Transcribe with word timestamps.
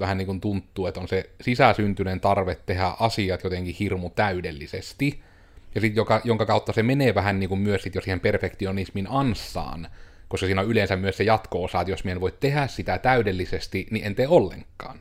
vähän 0.00 0.18
niin 0.18 0.26
kuin 0.26 0.40
tuntuu, 0.40 0.86
että 0.86 1.00
on 1.00 1.08
se 1.08 1.30
sisäsyntyinen 1.40 2.20
tarve 2.20 2.56
tehdä 2.66 2.92
asiat 3.00 3.44
jotenkin 3.44 3.74
hirmu 3.74 4.10
täydellisesti, 4.10 5.20
ja 5.74 5.80
sit 5.80 5.96
joka, 5.96 6.20
jonka 6.24 6.46
kautta 6.46 6.72
se 6.72 6.82
menee 6.82 7.14
vähän 7.14 7.40
niin 7.40 7.48
kuin 7.48 7.60
myös 7.60 7.82
sit 7.82 7.94
jo 7.94 8.00
siihen 8.00 8.20
perfektionismin 8.20 9.06
ansaan, 9.10 9.88
koska 10.28 10.46
siinä 10.46 10.60
on 10.60 10.68
yleensä 10.68 10.96
myös 10.96 11.16
se 11.16 11.24
jatko-osa, 11.24 11.80
että 11.80 11.90
jos 11.90 12.04
minä 12.04 12.12
en 12.12 12.20
voi 12.20 12.32
tehdä 12.40 12.66
sitä 12.66 12.98
täydellisesti, 12.98 13.86
niin 13.90 14.04
en 14.04 14.14
tee 14.14 14.28
ollenkaan. 14.28 15.00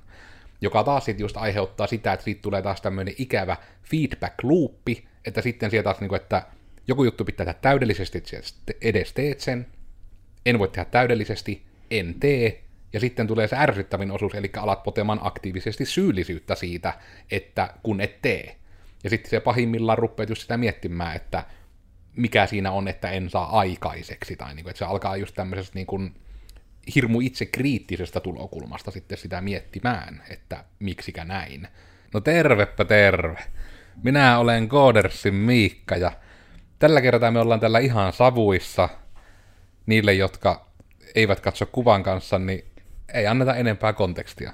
Joka 0.62 0.84
taas 0.84 1.06
sitten 1.06 1.24
just 1.24 1.38
aiheuttaa 1.38 1.88
sitä, 1.88 2.14
että 2.14 2.24
siitä 2.24 2.42
tulee 2.42 2.62
taas 2.62 2.82
tämmöinen 2.82 3.14
ikävä 3.18 3.58
feedback-loopi, 3.84 5.06
että 5.26 5.42
sitten 5.42 5.72
sieltä 5.72 5.84
taas, 5.84 6.00
niin 6.00 6.10
kuin, 6.10 6.22
että 6.22 6.44
joku 6.88 7.04
juttu 7.04 7.26
pitää 7.26 7.46
tehdä 7.46 7.60
täydellisesti, 7.62 8.18
että 8.18 8.74
edes 8.82 9.14
teet 9.14 9.40
sen, 9.40 9.68
en 10.46 10.60
voi 10.60 10.68
tehdä 10.68 10.86
täydellisesti, 10.86 11.62
en 11.92 12.16
tee, 12.20 12.65
ja 12.96 13.00
sitten 13.00 13.28
tulee 13.28 13.48
se 13.48 13.56
ärsyttävin 13.56 14.12
osuus, 14.12 14.36
eli 14.36 14.52
alat 14.58 14.84
potemaan 14.84 15.20
aktiivisesti 15.22 15.86
syyllisyyttä 15.86 16.56
siitä, 16.56 16.94
että 17.32 17.74
kun 17.84 18.02
et 18.02 18.22
tee. 18.22 18.56
Ja 19.04 19.10
sitten 19.10 19.30
se 19.30 19.40
pahimmillaan 19.40 19.98
rupeat 19.98 20.30
just 20.30 20.42
sitä 20.42 20.58
miettimään, 20.58 21.16
että 21.16 21.44
mikä 22.16 22.46
siinä 22.46 22.72
on, 22.72 22.88
että 22.88 23.10
en 23.10 23.30
saa 23.30 23.60
aikaiseksi, 23.60 24.36
tai 24.36 24.56
niin 24.56 24.64
kuin, 24.64 24.70
että 24.70 24.80
se 24.80 24.86
alkaa 24.86 25.18
just 25.18 25.36
tämmöisestä 25.36 25.76
niin 25.76 25.88
kuin 25.88 26.16
hirmu 26.96 27.22
itse 27.22 27.46
kriittisestä 27.46 28.20
tulokulmasta 28.20 28.92
sitten 28.92 29.18
sitä 29.18 29.42
miettimään, 29.42 30.24
että 30.30 30.64
miksikä 30.80 31.24
näin. 31.24 31.68
No 32.14 32.20
tervepä 32.20 32.86
terve. 32.86 33.40
Minä 34.04 34.40
olen 34.40 34.70
Koodersin 34.70 35.36
Miikka 35.36 35.98
ja 35.98 36.12
tällä 36.80 37.02
kertaa 37.02 37.32
me 37.32 37.40
ollaan 37.40 37.60
tällä 37.60 37.80
ihan 37.80 38.14
savuissa. 38.14 38.90
Niille, 39.86 40.14
jotka 40.14 40.68
eivät 41.16 41.40
katso 41.40 41.66
kuvan 41.66 42.04
kanssa, 42.04 42.40
niin 42.40 42.75
ei 43.14 43.28
anneta 43.28 43.56
enempää 43.56 43.94
kontekstia. 43.94 44.54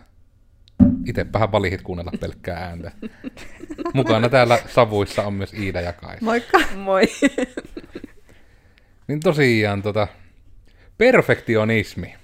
Itsepähän 1.05 1.52
valihit 1.52 1.82
kuunnella 1.82 2.12
pelkkää 2.20 2.58
ääntä. 2.58 2.92
Mukana 3.94 4.30
täällä 4.30 4.59
savuissa 4.67 5.23
on 5.23 5.34
myös 5.34 5.53
Iida 5.53 5.81
ja 5.81 5.94
Kai. 5.94 6.17
Moikka. 6.22 6.59
Moi. 6.75 7.03
Niin 9.08 9.20
tosiaan 9.20 9.81
tota, 9.81 10.08
perfektionismi. 10.98 12.16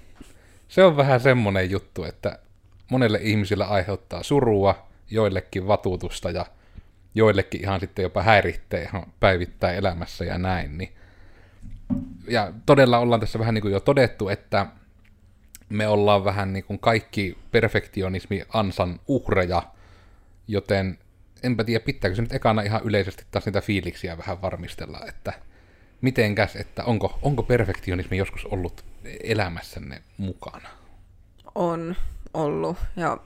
Se 0.68 0.84
on 0.84 0.96
vähän 0.96 1.20
semmonen 1.20 1.70
juttu, 1.70 2.04
että 2.04 2.38
monelle 2.90 3.18
ihmisille 3.22 3.64
aiheuttaa 3.64 4.22
surua, 4.22 4.88
joillekin 5.10 5.66
vatuutusta 5.66 6.30
ja 6.30 6.46
joillekin 7.14 7.60
ihan 7.60 7.80
sitten 7.80 8.02
jopa 8.02 8.22
häiritsee 8.22 8.82
ihan 8.82 9.02
päivittäin 9.20 9.76
elämässä 9.76 10.24
ja 10.24 10.38
näin. 10.38 10.78
Niin. 10.78 10.92
Ja 12.28 12.52
todella 12.66 12.98
ollaan 12.98 13.20
tässä 13.20 13.38
vähän 13.38 13.54
niin 13.54 13.62
kuin 13.62 13.72
jo 13.72 13.80
todettu, 13.80 14.28
että 14.28 14.66
me 15.68 15.88
ollaan 15.88 16.24
vähän 16.24 16.52
niin 16.52 16.64
kuin 16.64 16.78
kaikki 16.78 17.38
perfektionismi 17.50 18.42
ansan 18.52 19.00
uhreja, 19.06 19.62
joten 20.48 20.98
enpä 21.42 21.64
tiedä, 21.64 21.84
pitääkö 21.84 22.16
se 22.16 22.22
nyt 22.22 22.34
ekana 22.34 22.62
ihan 22.62 22.80
yleisesti 22.84 23.24
taas 23.30 23.46
niitä 23.46 23.60
fiiliksiä 23.60 24.18
vähän 24.18 24.42
varmistella, 24.42 25.00
että 25.08 25.32
mitenkäs, 26.00 26.56
että 26.56 26.84
onko, 26.84 27.18
onko 27.22 27.42
perfektionismi 27.42 28.16
joskus 28.16 28.44
ollut 28.44 28.84
elämässänne 29.22 30.02
mukana? 30.18 30.68
On 31.54 31.96
ollut 32.34 32.76
ja 32.96 33.18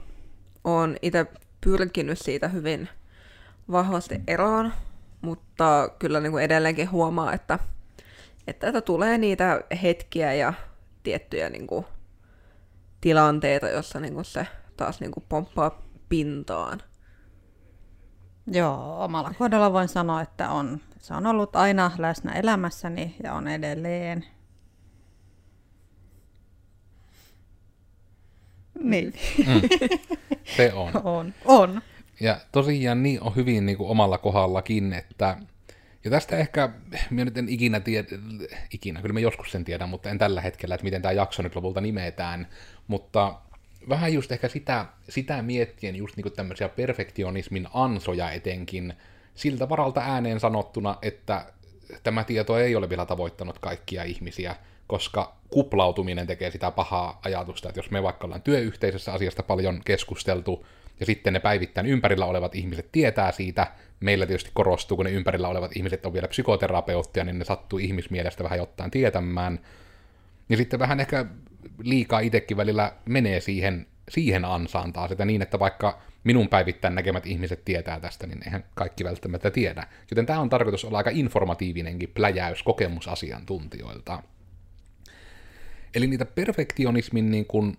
on 0.63 0.97
itse 1.01 1.25
pyrkinyt 1.61 2.19
siitä 2.19 2.47
hyvin 2.47 2.89
vahvasti 3.71 4.21
eroon, 4.27 4.73
mutta 5.21 5.89
kyllä 5.99 6.19
niin 6.19 6.31
kuin 6.31 6.43
edelleenkin 6.43 6.91
huomaa, 6.91 7.33
että, 7.33 7.59
että, 8.47 8.67
että 8.67 8.81
tulee 8.81 9.17
niitä 9.17 9.61
hetkiä 9.83 10.33
ja 10.33 10.53
tiettyjä 11.03 11.49
niin 11.49 11.67
kuin 11.67 11.85
tilanteita, 13.03 13.69
jossa 13.69 13.99
niin 13.99 14.13
kuin 14.13 14.25
se 14.25 14.47
taas 14.77 14.99
niin 14.99 15.11
kuin 15.11 15.25
pomppaa 15.29 15.81
pintaan. 16.09 16.81
Joo, 18.47 19.03
omalla 19.03 19.33
kohdalla 19.37 19.73
voin 19.73 19.87
sanoa, 19.87 20.21
että 20.21 20.49
on, 20.49 20.81
se 20.99 21.13
on 21.13 21.25
ollut 21.25 21.55
aina 21.55 21.91
läsnä 21.97 22.31
elämässäni 22.31 23.15
ja 23.23 23.33
on 23.33 23.47
edelleen. 23.47 24.25
Niin. 28.79 29.13
Mm. 29.47 29.61
Se 30.55 30.73
on. 30.73 30.91
on. 31.17 31.33
On. 31.45 31.81
Ja 32.19 32.37
tosiaan 32.51 33.03
niin 33.03 33.21
on 33.21 33.35
hyvin 33.35 33.65
niin 33.65 33.77
kuin 33.77 33.89
omalla 33.89 34.17
kohdallakin, 34.17 34.93
että 34.93 35.37
ja 36.03 36.11
tästä 36.11 36.37
ehkä, 36.37 36.69
minä 37.09 37.25
nyt 37.25 37.37
en 37.37 37.49
ikinä 37.49 37.79
tiedä, 37.79 38.07
ikinä, 38.73 39.01
kyllä 39.01 39.13
mä 39.13 39.19
joskus 39.19 39.51
sen 39.51 39.65
tiedän, 39.65 39.89
mutta 39.89 40.09
en 40.09 40.17
tällä 40.17 40.41
hetkellä, 40.41 40.75
että 40.75 40.83
miten 40.83 41.01
tämä 41.01 41.11
jakso 41.11 41.41
nyt 41.43 41.55
lopulta 41.55 41.81
nimetään, 41.81 42.47
mutta 42.87 43.39
vähän 43.89 44.13
just 44.13 44.31
ehkä 44.31 44.47
sitä, 44.47 44.85
sitä 45.09 45.41
miettien 45.41 45.95
just 45.95 46.15
niin 46.15 46.23
kuin 46.23 46.33
tämmöisiä 46.33 46.69
perfektionismin 46.69 47.67
ansoja 47.73 48.31
etenkin, 48.31 48.93
siltä 49.35 49.69
varalta 49.69 50.01
ääneen 50.01 50.39
sanottuna, 50.39 50.97
että 51.01 51.45
tämä 52.03 52.23
tieto 52.23 52.57
ei 52.57 52.75
ole 52.75 52.89
vielä 52.89 53.05
tavoittanut 53.05 53.59
kaikkia 53.59 54.03
ihmisiä, 54.03 54.55
koska 54.87 55.35
kuplautuminen 55.49 56.27
tekee 56.27 56.51
sitä 56.51 56.71
pahaa 56.71 57.19
ajatusta, 57.23 57.69
että 57.69 57.79
jos 57.79 57.91
me 57.91 58.03
vaikka 58.03 58.27
ollaan 58.27 58.41
työyhteisössä 58.41 59.13
asiasta 59.13 59.43
paljon 59.43 59.81
keskusteltu, 59.85 60.65
ja 60.99 61.05
sitten 61.05 61.33
ne 61.33 61.39
päivittäin 61.39 61.87
ympärillä 61.87 62.25
olevat 62.25 62.55
ihmiset 62.55 62.91
tietää 62.91 63.31
siitä, 63.31 63.67
meillä 63.99 64.25
tietysti 64.25 64.51
korostuu, 64.53 64.97
kun 64.97 65.05
ne 65.05 65.11
ympärillä 65.11 65.47
olevat 65.47 65.77
ihmiset 65.77 66.05
on 66.05 66.13
vielä 66.13 66.27
psykoterapeuttia, 66.27 67.23
niin 67.23 67.39
ne 67.39 67.45
sattuu 67.45 67.79
ihmismielestä 67.79 68.43
vähän 68.43 68.59
jotain 68.59 68.91
tietämään, 68.91 69.59
niin 70.49 70.57
sitten 70.57 70.79
vähän 70.79 70.99
ehkä 70.99 71.25
liikaa 71.83 72.19
itsekin 72.19 72.57
välillä 72.57 72.93
menee 73.05 73.39
siihen, 73.39 73.87
siihen 74.09 74.45
ansaan 74.45 74.93
taas, 74.93 75.11
että 75.11 75.25
niin, 75.25 75.41
että 75.41 75.59
vaikka 75.59 76.01
minun 76.23 76.49
päivittäin 76.49 76.95
näkemät 76.95 77.27
ihmiset 77.27 77.65
tietää 77.65 77.99
tästä, 77.99 78.27
niin 78.27 78.43
eihän 78.45 78.65
kaikki 78.75 79.03
välttämättä 79.03 79.51
tiedä. 79.51 79.87
Joten 80.11 80.25
tämä 80.25 80.39
on 80.39 80.49
tarkoitus 80.49 80.85
olla 80.85 80.97
aika 80.97 81.09
informatiivinenkin 81.13 82.09
pläjäys 82.09 82.63
kokemusasiantuntijoilta. 82.63 84.23
Eli 85.95 86.07
niitä 86.07 86.25
perfektionismin 86.25 87.31
niin 87.31 87.45
kuin, 87.45 87.77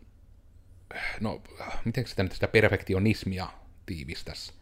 no, 1.20 1.42
miten 1.84 2.06
sitä 2.06 2.22
nyt 2.22 2.32
sitä 2.32 2.48
perfektionismia 2.48 3.46
tiivistäisi? 3.86 4.52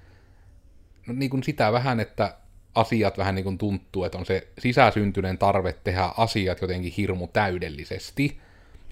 No 1.06 1.14
niin 1.14 1.30
kuin 1.30 1.42
sitä 1.42 1.72
vähän, 1.72 2.00
että 2.00 2.36
asiat 2.74 3.18
vähän 3.18 3.34
niin 3.34 3.44
kuin 3.44 3.58
tuntuu, 3.58 4.04
että 4.04 4.18
on 4.18 4.26
se 4.26 4.48
sisäsyntyinen 4.58 5.38
tarve 5.38 5.72
tehdä 5.72 6.10
asiat 6.16 6.60
jotenkin 6.60 6.92
hirmu 6.92 7.26
täydellisesti, 7.26 8.40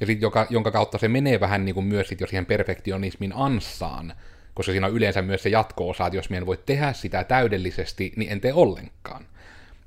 ja 0.01 0.07
sit 0.07 0.23
joka, 0.23 0.47
jonka 0.51 0.71
kautta 0.71 0.99
se 0.99 1.09
menee 1.09 1.41
vähän 1.41 1.65
niin 1.65 1.75
kuin 1.75 1.87
myös 1.87 2.09
sit 2.09 2.21
jo 2.21 2.27
siihen 2.27 2.47
perfektionismin 2.47 3.33
ansaan, 3.35 4.13
koska 4.55 4.73
siinä 4.73 4.87
on 4.87 4.93
yleensä 4.93 5.23
myös 5.23 5.43
se 5.43 5.49
jatko-osa, 5.49 6.07
että 6.07 6.17
jos 6.17 6.31
minä 6.31 6.39
en 6.39 6.47
voi 6.47 6.59
tehdä 6.67 6.93
sitä 6.93 7.25
täydellisesti, 7.25 8.13
niin 8.17 8.33
en 8.33 8.41
tee 8.41 8.53
ollenkaan. 8.53 9.27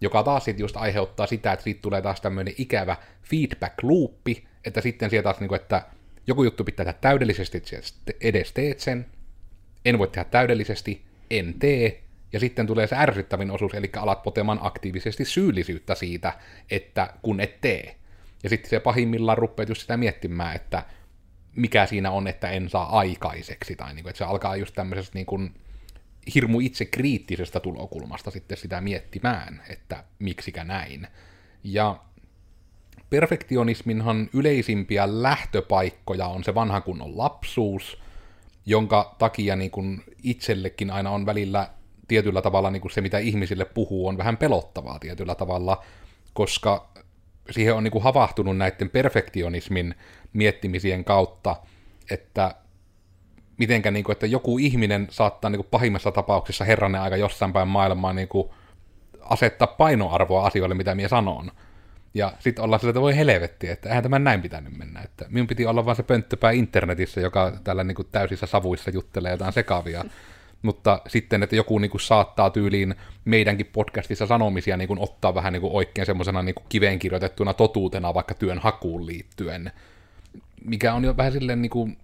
Joka 0.01 0.23
taas 0.23 0.45
sitten 0.45 0.63
just 0.63 0.77
aiheuttaa 0.77 1.27
sitä, 1.27 1.53
että 1.53 1.63
siitä 1.63 1.81
tulee 1.81 2.01
taas 2.01 2.21
tämmöinen 2.21 2.53
ikävä 2.57 2.95
feedback-loopi, 3.23 4.43
että 4.65 4.81
sitten 4.81 5.09
sieltä 5.09 5.23
taas, 5.23 5.39
niin 5.39 5.47
kuin, 5.47 5.61
että 5.61 5.85
joku 6.27 6.43
juttu 6.43 6.63
pitää 6.63 6.85
tehdä 6.85 6.99
täydellisesti, 7.01 7.57
että 7.57 8.13
edes 8.21 8.53
teet 8.53 8.79
sen, 8.79 9.05
en 9.85 9.97
voi 9.97 10.07
tehdä 10.07 10.23
täydellisesti, 10.23 11.05
en 11.31 11.53
tee, 11.59 12.03
ja 12.33 12.39
sitten 12.39 12.67
tulee 12.67 12.87
se 12.87 12.95
ärsyttävin 12.95 13.51
osuus, 13.51 13.73
eli 13.73 13.89
alat 13.97 14.23
potemaan 14.23 14.59
aktiivisesti 14.61 15.25
syyllisyyttä 15.25 15.95
siitä, 15.95 16.33
että 16.71 17.13
kun 17.21 17.39
et 17.39 17.61
tee. 17.61 17.95
Ja 18.43 18.49
sitten 18.49 18.69
se 18.69 18.79
pahimmillaan 18.79 19.37
rupeat 19.37 19.69
just 19.69 19.81
sitä 19.81 19.97
miettimään, 19.97 20.55
että 20.55 20.85
mikä 21.55 21.85
siinä 21.85 22.11
on, 22.11 22.27
että 22.27 22.49
en 22.49 22.69
saa 22.69 22.99
aikaiseksi, 22.99 23.75
tai 23.75 23.93
niin 23.93 24.03
kuin, 24.03 24.09
että 24.09 24.17
se 24.17 24.23
alkaa 24.23 24.55
just 24.55 24.75
tämmöisestä 24.75 25.17
niin 25.17 25.25
kuin 25.25 25.53
hirmu 26.35 26.59
itse 26.59 26.85
kriittisestä 26.85 27.59
tulokulmasta 27.59 28.31
sitten 28.31 28.57
sitä 28.57 28.81
miettimään, 28.81 29.61
että 29.69 30.03
miksikä 30.19 30.63
näin. 30.63 31.07
Ja 31.63 31.99
perfektionisminhan 33.09 34.29
yleisimpiä 34.33 35.21
lähtöpaikkoja 35.23 36.27
on 36.27 36.43
se 36.43 36.55
vanha 36.55 36.81
kunnon 36.81 37.17
lapsuus, 37.17 38.01
jonka 38.65 39.15
takia 39.19 39.55
niin 39.55 39.71
kuin 39.71 40.03
itsellekin 40.23 40.91
aina 40.91 41.09
on 41.09 41.25
välillä 41.25 41.69
tietyllä 42.07 42.41
tavalla 42.41 42.71
niin 42.71 42.81
kuin 42.81 42.91
se, 42.91 43.01
mitä 43.01 43.17
ihmisille 43.17 43.65
puhuu, 43.65 44.07
on 44.07 44.17
vähän 44.17 44.37
pelottavaa 44.37 44.99
tietyllä 44.99 45.35
tavalla, 45.35 45.83
koska 46.33 46.92
siihen 47.51 47.75
on 47.75 47.83
niin 47.83 47.91
kuin 47.91 48.03
havahtunut 48.03 48.57
näiden 48.57 48.89
perfektionismin 48.89 49.95
miettimisien 50.33 51.03
kautta, 51.03 51.55
että 52.11 52.55
mitenkä, 53.57 53.91
niin 53.91 54.03
kuin, 54.03 54.13
että 54.13 54.25
joku 54.25 54.57
ihminen 54.57 55.07
saattaa 55.11 55.49
niin 55.49 55.59
kuin 55.59 55.67
pahimmassa 55.71 56.11
tapauksessa 56.11 56.65
herranen 56.65 57.01
aika 57.01 57.17
jossain 57.17 57.53
päin 57.53 57.67
maailmaa 57.67 58.13
niin 58.13 58.27
kuin 58.27 58.49
asettaa 59.21 59.67
painoarvoa 59.67 60.45
asioille, 60.45 60.75
mitä 60.75 60.95
minä 60.95 61.07
sanon. 61.07 61.51
Ja 62.13 62.33
sitten 62.39 62.63
ollaan 62.63 62.79
sillä, 62.79 62.89
että 62.89 63.01
voi 63.01 63.15
helvetti, 63.15 63.69
että 63.69 63.89
eihän 63.89 64.03
tämä 64.03 64.19
näin 64.19 64.41
pitänyt 64.41 64.77
mennä. 64.77 65.01
Että 65.01 65.25
minun 65.29 65.47
piti 65.47 65.65
olla 65.65 65.85
vain 65.85 65.95
se 65.95 66.03
pönttöpää 66.03 66.51
internetissä, 66.51 67.21
joka 67.21 67.53
tällä 67.63 67.83
niin 67.83 67.95
kuin 67.95 68.07
täysissä 68.11 68.45
savuissa 68.45 68.91
juttelee 68.91 69.31
jotain 69.31 69.53
sekavia 69.53 70.05
mutta 70.63 71.01
sitten, 71.07 71.43
että 71.43 71.55
joku 71.55 71.79
niin 71.79 71.91
kuin, 71.91 72.01
saattaa 72.01 72.49
tyyliin 72.49 72.95
meidänkin 73.25 73.65
podcastissa 73.65 74.25
sanomisia 74.25 74.77
niin 74.77 74.87
kuin, 74.87 74.99
ottaa 74.99 75.35
vähän 75.35 75.53
niin 75.53 75.61
kuin, 75.61 75.73
oikein 75.73 76.05
semmoisena 76.05 76.43
niin 76.43 76.55
kuin, 76.55 76.65
kiveen 76.69 76.99
kirjoitettuna 76.99 77.53
totuutena 77.53 78.13
vaikka 78.13 78.33
työn 78.33 78.59
hakuun 78.59 79.05
liittyen, 79.05 79.71
mikä 80.65 80.93
on 80.93 81.03
jo 81.03 81.17
vähän 81.17 81.31
silleen 81.31 81.61
niin 81.61 81.69
kuin, 81.69 81.97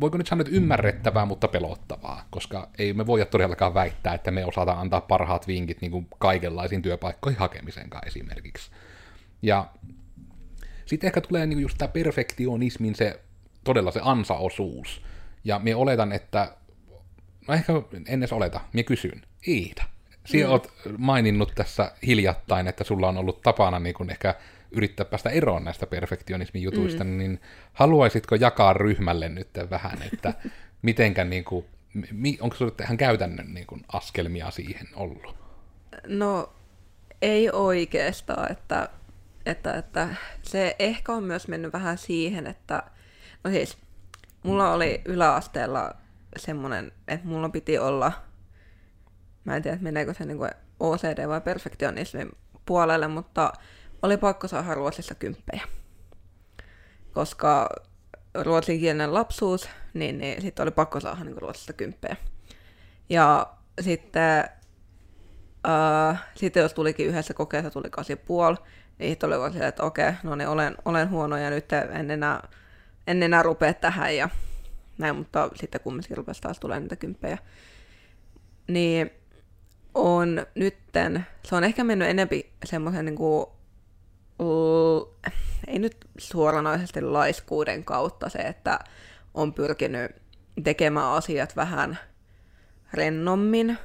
voiko 0.00 0.18
nyt 0.18 0.26
sanoa, 0.26 0.40
että 0.40 0.56
ymmärrettävää, 0.56 1.26
mutta 1.26 1.48
pelottavaa, 1.48 2.24
koska 2.30 2.68
ei 2.78 2.92
me 2.92 3.06
voida 3.06 3.26
todellakaan 3.26 3.74
väittää, 3.74 4.14
että 4.14 4.30
me 4.30 4.44
osataan 4.44 4.78
antaa 4.78 5.00
parhaat 5.00 5.46
vinkit 5.46 5.80
niin 5.80 5.90
kuin 5.90 6.06
kaikenlaisiin 6.18 6.82
työpaikkoihin 6.82 7.38
hakemiseenkaan 7.38 8.06
esimerkiksi. 8.06 8.70
Ja 9.42 9.66
sitten 10.86 11.08
ehkä 11.08 11.20
tulee 11.20 11.46
niin 11.46 11.60
just 11.60 11.78
tämä 11.78 11.88
perfektionismin 11.88 12.94
se 12.94 13.20
todella 13.64 13.90
se 13.90 14.00
ansaosuus. 14.02 15.02
Ja 15.44 15.58
me 15.58 15.74
oletan, 15.74 16.12
että, 16.12 16.56
no 17.48 17.54
ehkä 17.54 17.72
en 18.06 18.20
edes 18.20 18.32
oleta, 18.32 18.60
me 18.72 18.82
kysyn, 18.82 19.22
Iida, 19.48 19.84
sinä 20.26 20.46
mm. 20.46 20.52
olet 20.52 20.72
maininnut 20.98 21.52
tässä 21.54 21.92
hiljattain, 22.06 22.68
että 22.68 22.84
sulla 22.84 23.08
on 23.08 23.18
ollut 23.18 23.42
tapana 23.42 23.78
niin 23.78 23.94
kuin 23.94 24.10
ehkä 24.10 24.34
yrittää 24.70 25.06
päästä 25.06 25.30
eroon 25.30 25.64
näistä 25.64 25.86
perfektionismin 25.86 26.62
jutuista, 26.62 27.04
mm. 27.04 27.18
niin 27.18 27.40
haluaisitko 27.72 28.34
jakaa 28.34 28.72
ryhmälle 28.72 29.28
nyt 29.28 29.48
vähän, 29.70 29.98
että 30.12 30.34
mitenkä 30.82 31.24
niin 31.24 31.44
kuin, 31.44 31.64
onko 32.40 32.56
sinulla 32.56 32.76
ihan 32.82 32.96
käytännön 32.96 33.54
niin 33.54 33.66
kuin, 33.66 33.84
askelmia 33.92 34.50
siihen 34.50 34.88
ollut? 34.94 35.36
No 36.06 36.52
ei 37.22 37.50
oikeastaan, 37.50 38.52
että, 38.52 38.88
että, 39.46 39.74
että 39.74 40.08
se 40.42 40.76
ehkä 40.78 41.12
on 41.12 41.24
myös 41.24 41.48
mennyt 41.48 41.72
vähän 41.72 41.98
siihen, 41.98 42.46
että 42.46 42.82
no 43.44 43.50
siis 43.50 43.78
mulla 44.42 44.72
oli 44.72 45.00
yläasteella 45.04 45.94
semmoinen, 46.38 46.92
että 47.08 47.26
mulla 47.26 47.48
piti 47.48 47.78
olla, 47.78 48.12
mä 49.44 49.56
en 49.56 49.62
tiedä 49.62 49.78
meneekö 49.80 50.14
se 50.14 50.24
niin 50.24 50.38
kuin 50.38 50.50
OCD 50.80 51.28
vai 51.28 51.40
perfektionismin 51.40 52.30
puolelle, 52.66 53.08
mutta 53.08 53.52
oli 54.02 54.16
pakko 54.16 54.48
saada 54.48 54.74
Ruotsissa 54.74 55.14
kymppejä. 55.14 55.62
Koska 57.12 57.68
ruotsinkielinen 58.34 59.14
lapsuus, 59.14 59.68
niin, 59.94 60.18
niin 60.18 60.42
sitten 60.42 60.62
oli 60.62 60.70
pakko 60.70 61.00
saada 61.00 61.24
niin 61.24 61.38
Ruotsista 61.38 61.72
kymppejä. 61.72 62.16
Ja 63.08 63.46
sitten, 63.80 64.44
äh, 65.68 66.24
sitten 66.34 66.60
jos 66.60 66.74
tulikin 66.74 67.06
yhdessä 67.06 67.34
kokeessa 67.34 67.70
tuli 67.70 67.88
8,5, 67.90 68.64
niin 68.98 69.10
sitten 69.12 69.26
oli 69.26 69.38
vaan 69.38 69.52
silleen, 69.52 69.68
että 69.68 69.82
okei, 69.82 70.12
no 70.22 70.34
niin 70.34 70.48
olen, 70.48 70.76
olen 70.84 71.10
huono 71.10 71.36
ja 71.36 71.50
nyt 71.50 71.72
en 71.72 72.10
enää, 72.10 72.48
en 73.06 73.22
enää 73.22 73.42
rupea 73.42 73.74
tähän 73.74 74.16
ja 74.16 74.28
näin, 74.98 75.16
mutta 75.16 75.50
sitten 75.54 75.80
kumminkin 75.80 76.16
rupesi 76.16 76.42
taas 76.42 76.60
tulee 76.60 76.80
niitä 76.80 76.96
kymppejä. 76.96 77.38
Niin 78.68 79.10
on 79.94 80.46
nytten, 80.54 81.26
se 81.44 81.56
on 81.56 81.64
ehkä 81.64 81.84
mennyt 81.84 82.08
enempi 82.08 82.52
semmoisen 82.64 83.04
niin 83.04 83.16
kuin 83.16 83.46
ei 85.66 85.78
nyt 85.78 85.96
suoranaisesti 86.18 87.00
laiskuuden 87.00 87.84
kautta 87.84 88.28
se, 88.28 88.38
että 88.38 88.78
on 89.34 89.54
pyrkinyt 89.54 90.10
tekemään 90.64 91.06
asiat 91.06 91.56
vähän 91.56 91.98
rennommin, 92.92 93.78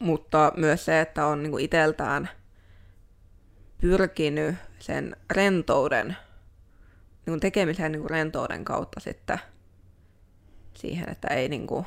mutta 0.00 0.52
myös 0.56 0.84
se, 0.84 1.00
että 1.00 1.26
on 1.26 1.42
niin 1.42 1.60
iteltään 1.60 2.28
pyrkinyt 3.80 4.54
sen 4.78 5.16
rentouden, 5.30 6.16
niin 7.26 7.40
tekemisen 7.40 7.92
niin 7.92 8.10
rentouden 8.10 8.64
kautta 8.64 9.00
sitten 9.00 9.38
siihen, 10.74 11.08
että 11.08 11.28
ei 11.28 11.48
niin 11.48 11.66
kuin 11.66 11.86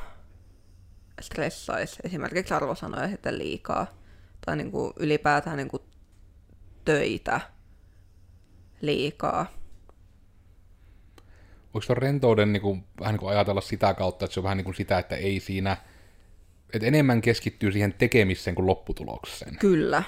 stressaisi 1.22 1.96
esimerkiksi 2.04 2.54
arvosanoja 2.54 3.10
sitten 3.10 3.38
liikaa 3.38 3.88
tai 4.46 4.58
niin 4.58 4.72
kuin 4.72 4.94
ylipäätään 5.00 5.58
niin 5.58 5.68
kuin 5.68 5.84
töitä 6.86 7.42
liikaa. 8.82 9.46
Voiko 11.74 11.86
tuon 11.88 11.98
rentouden 11.98 12.54
niin 12.54 12.62
kuin, 12.62 12.84
vähän 13.00 13.14
niin 13.14 13.20
kuin 13.20 13.30
ajatella 13.30 13.62
sitä 13.62 13.94
kautta, 13.94 14.26
että 14.26 14.34
se 14.34 14.40
on 14.40 14.44
vähän 14.44 14.58
niin 14.58 14.66
kuin 14.66 14.76
sitä, 14.76 15.00
että 15.00 15.16
ei 15.16 15.40
siinä, 15.40 15.78
että 16.74 16.88
enemmän 16.88 17.22
keskittyy 17.22 17.72
siihen 17.72 17.94
tekemiseen 17.94 18.56
kuin 18.56 18.66
lopputulokseen? 18.66 19.58
Kyllä. 19.58 20.04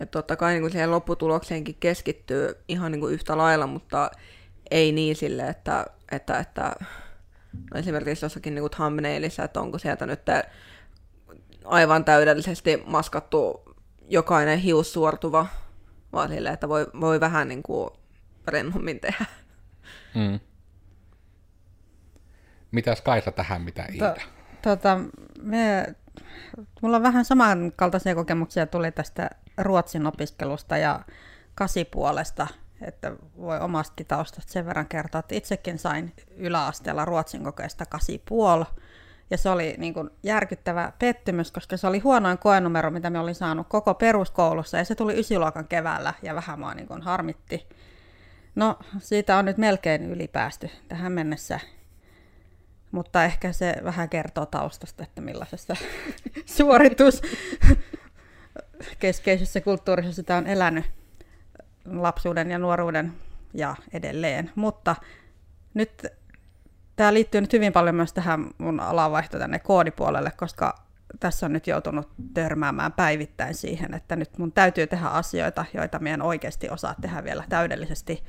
Että 0.00 0.12
totta 0.12 0.36
kai 0.36 0.52
niin 0.52 0.62
kuin 0.62 0.70
siihen 0.70 0.90
lopputulokseenkin 0.90 1.76
keskittyy 1.80 2.54
ihan 2.68 2.92
niin 2.92 3.00
kuin 3.00 3.14
yhtä 3.14 3.38
lailla, 3.38 3.66
mutta 3.66 4.10
ei 4.74 4.92
niin 4.92 5.16
sille, 5.16 5.48
että, 5.48 5.86
että, 6.12 6.38
että 6.38 6.72
no 7.52 7.80
esimerkiksi 7.80 8.24
jossakin 8.24 8.54
niin 8.54 8.62
kuin 8.62 8.70
thumbnailissa, 8.70 9.44
että 9.44 9.60
onko 9.60 9.78
sieltä 9.78 10.06
nyt 10.06 10.20
aivan 11.64 12.04
täydellisesti 12.04 12.82
maskattu 12.86 13.62
jokainen 14.08 14.58
hius 14.58 14.92
suortuva, 14.92 15.46
vaan 16.12 16.28
sille, 16.28 16.48
että 16.48 16.68
voi, 16.68 16.86
voi 17.00 17.20
vähän 17.20 17.48
niin 17.48 17.62
kuin 17.62 17.90
rennommin 18.48 19.00
tehdä. 19.00 19.24
Mm. 20.14 20.40
Mitäs 22.70 23.00
Kaisa 23.00 23.32
tähän, 23.32 23.62
mitä 23.62 23.86
Iida? 23.92 24.14
To, 24.14 24.20
tota, 24.62 24.98
me, 25.42 25.94
mulla 26.82 26.96
on 26.96 27.02
vähän 27.02 27.24
samankaltaisia 27.24 28.14
kokemuksia 28.14 28.66
tuli 28.66 28.92
tästä 28.92 29.30
Ruotsin 29.58 30.06
opiskelusta 30.06 30.76
ja 30.76 31.00
kasipuolesta, 31.54 32.46
että 32.82 33.12
voi 33.36 33.60
omastakin 33.60 34.06
taustasta 34.06 34.52
sen 34.52 34.66
verran 34.66 34.88
kertoa, 34.88 35.18
että 35.18 35.34
itsekin 35.34 35.78
sain 35.78 36.12
yläasteella 36.36 37.04
Ruotsin 37.04 37.44
kokeesta 37.44 37.86
kasipuol. 37.86 38.64
Ja 39.30 39.38
se 39.38 39.50
oli 39.50 39.74
niin 39.78 39.94
kuin 39.94 40.10
järkyttävä 40.22 40.92
pettymys, 40.98 41.52
koska 41.52 41.76
se 41.76 41.86
oli 41.86 41.98
huonoin 41.98 42.38
koenumero, 42.38 42.90
mitä 42.90 43.10
me 43.10 43.18
olin 43.18 43.34
saanut 43.34 43.66
koko 43.68 43.94
peruskoulussa, 43.94 44.78
ja 44.78 44.84
se 44.84 44.94
tuli 44.94 45.20
ysiluokan 45.20 45.68
keväällä, 45.68 46.14
ja 46.22 46.34
vähän 46.34 46.58
mua 46.58 46.74
niin 46.74 46.88
kuin 46.88 47.02
harmitti. 47.02 47.68
No, 48.54 48.78
siitä 48.98 49.36
on 49.36 49.44
nyt 49.44 49.58
melkein 49.58 50.10
ylipäästy 50.10 50.70
tähän 50.88 51.12
mennessä. 51.12 51.60
Mutta 52.90 53.24
ehkä 53.24 53.52
se 53.52 53.76
vähän 53.84 54.08
kertoo 54.08 54.46
taustasta, 54.46 55.02
että 55.02 55.20
millaisessa 55.20 55.76
suoritus 56.56 57.22
keskeisessä 58.98 59.60
kulttuurissa 59.60 60.12
sitä 60.12 60.36
on 60.36 60.46
elänyt 60.46 60.84
lapsuuden 61.86 62.50
ja 62.50 62.58
nuoruuden 62.58 63.12
ja 63.54 63.76
edelleen. 63.92 64.50
Mutta 64.54 64.96
nyt 65.74 66.06
tämä 66.96 67.14
liittyy 67.14 67.40
nyt 67.40 67.52
hyvin 67.52 67.72
paljon 67.72 67.94
myös 67.94 68.12
tähän 68.12 68.50
mun 68.58 68.80
alanvaihto 68.80 69.38
tänne 69.38 69.58
koodipuolelle, 69.58 70.32
koska 70.36 70.84
tässä 71.20 71.46
on 71.46 71.52
nyt 71.52 71.66
joutunut 71.66 72.08
törmäämään 72.34 72.92
päivittäin 72.92 73.54
siihen, 73.54 73.94
että 73.94 74.16
nyt 74.16 74.38
mun 74.38 74.52
täytyy 74.52 74.86
tehdä 74.86 75.06
asioita, 75.06 75.64
joita 75.74 75.98
minä 75.98 76.14
en 76.14 76.22
oikeasti 76.22 76.70
osaa 76.70 76.94
tehdä 77.00 77.24
vielä 77.24 77.44
täydellisesti, 77.48 78.24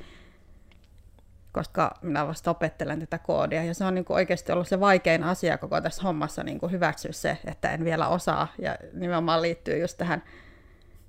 koska 1.52 1.98
minä 2.02 2.26
vasta 2.26 2.50
opettelen 2.50 3.00
tätä 3.00 3.18
koodia. 3.18 3.64
Ja 3.64 3.74
se 3.74 3.84
on 3.84 3.94
niin 3.94 4.04
kuin 4.04 4.14
oikeasti 4.14 4.52
ollut 4.52 4.68
se 4.68 4.80
vaikein 4.80 5.24
asia 5.24 5.58
koko 5.58 5.80
tässä 5.80 6.02
hommassa 6.02 6.42
niin 6.42 6.60
kuin 6.60 6.72
hyväksyä 6.72 7.12
se, 7.12 7.38
että 7.44 7.70
en 7.70 7.84
vielä 7.84 8.08
osaa. 8.08 8.48
Ja 8.58 8.76
nimenomaan 8.92 9.42
liittyy 9.42 9.78
just 9.78 9.98
tähän, 9.98 10.22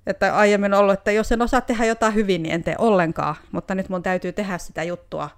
että 0.08 0.36
aiemmin 0.36 0.74
ollut, 0.74 0.94
että 0.94 1.12
jos 1.12 1.32
en 1.32 1.42
osaa 1.42 1.60
tehdä 1.60 1.84
jotain 1.84 2.14
hyvin, 2.14 2.42
niin 2.42 2.54
en 2.54 2.64
tee 2.64 2.74
ollenkaan. 2.78 3.34
Mutta 3.52 3.74
nyt 3.74 3.88
mun 3.88 4.02
täytyy 4.02 4.32
tehdä 4.32 4.58
sitä 4.58 4.82
juttua, 4.82 5.30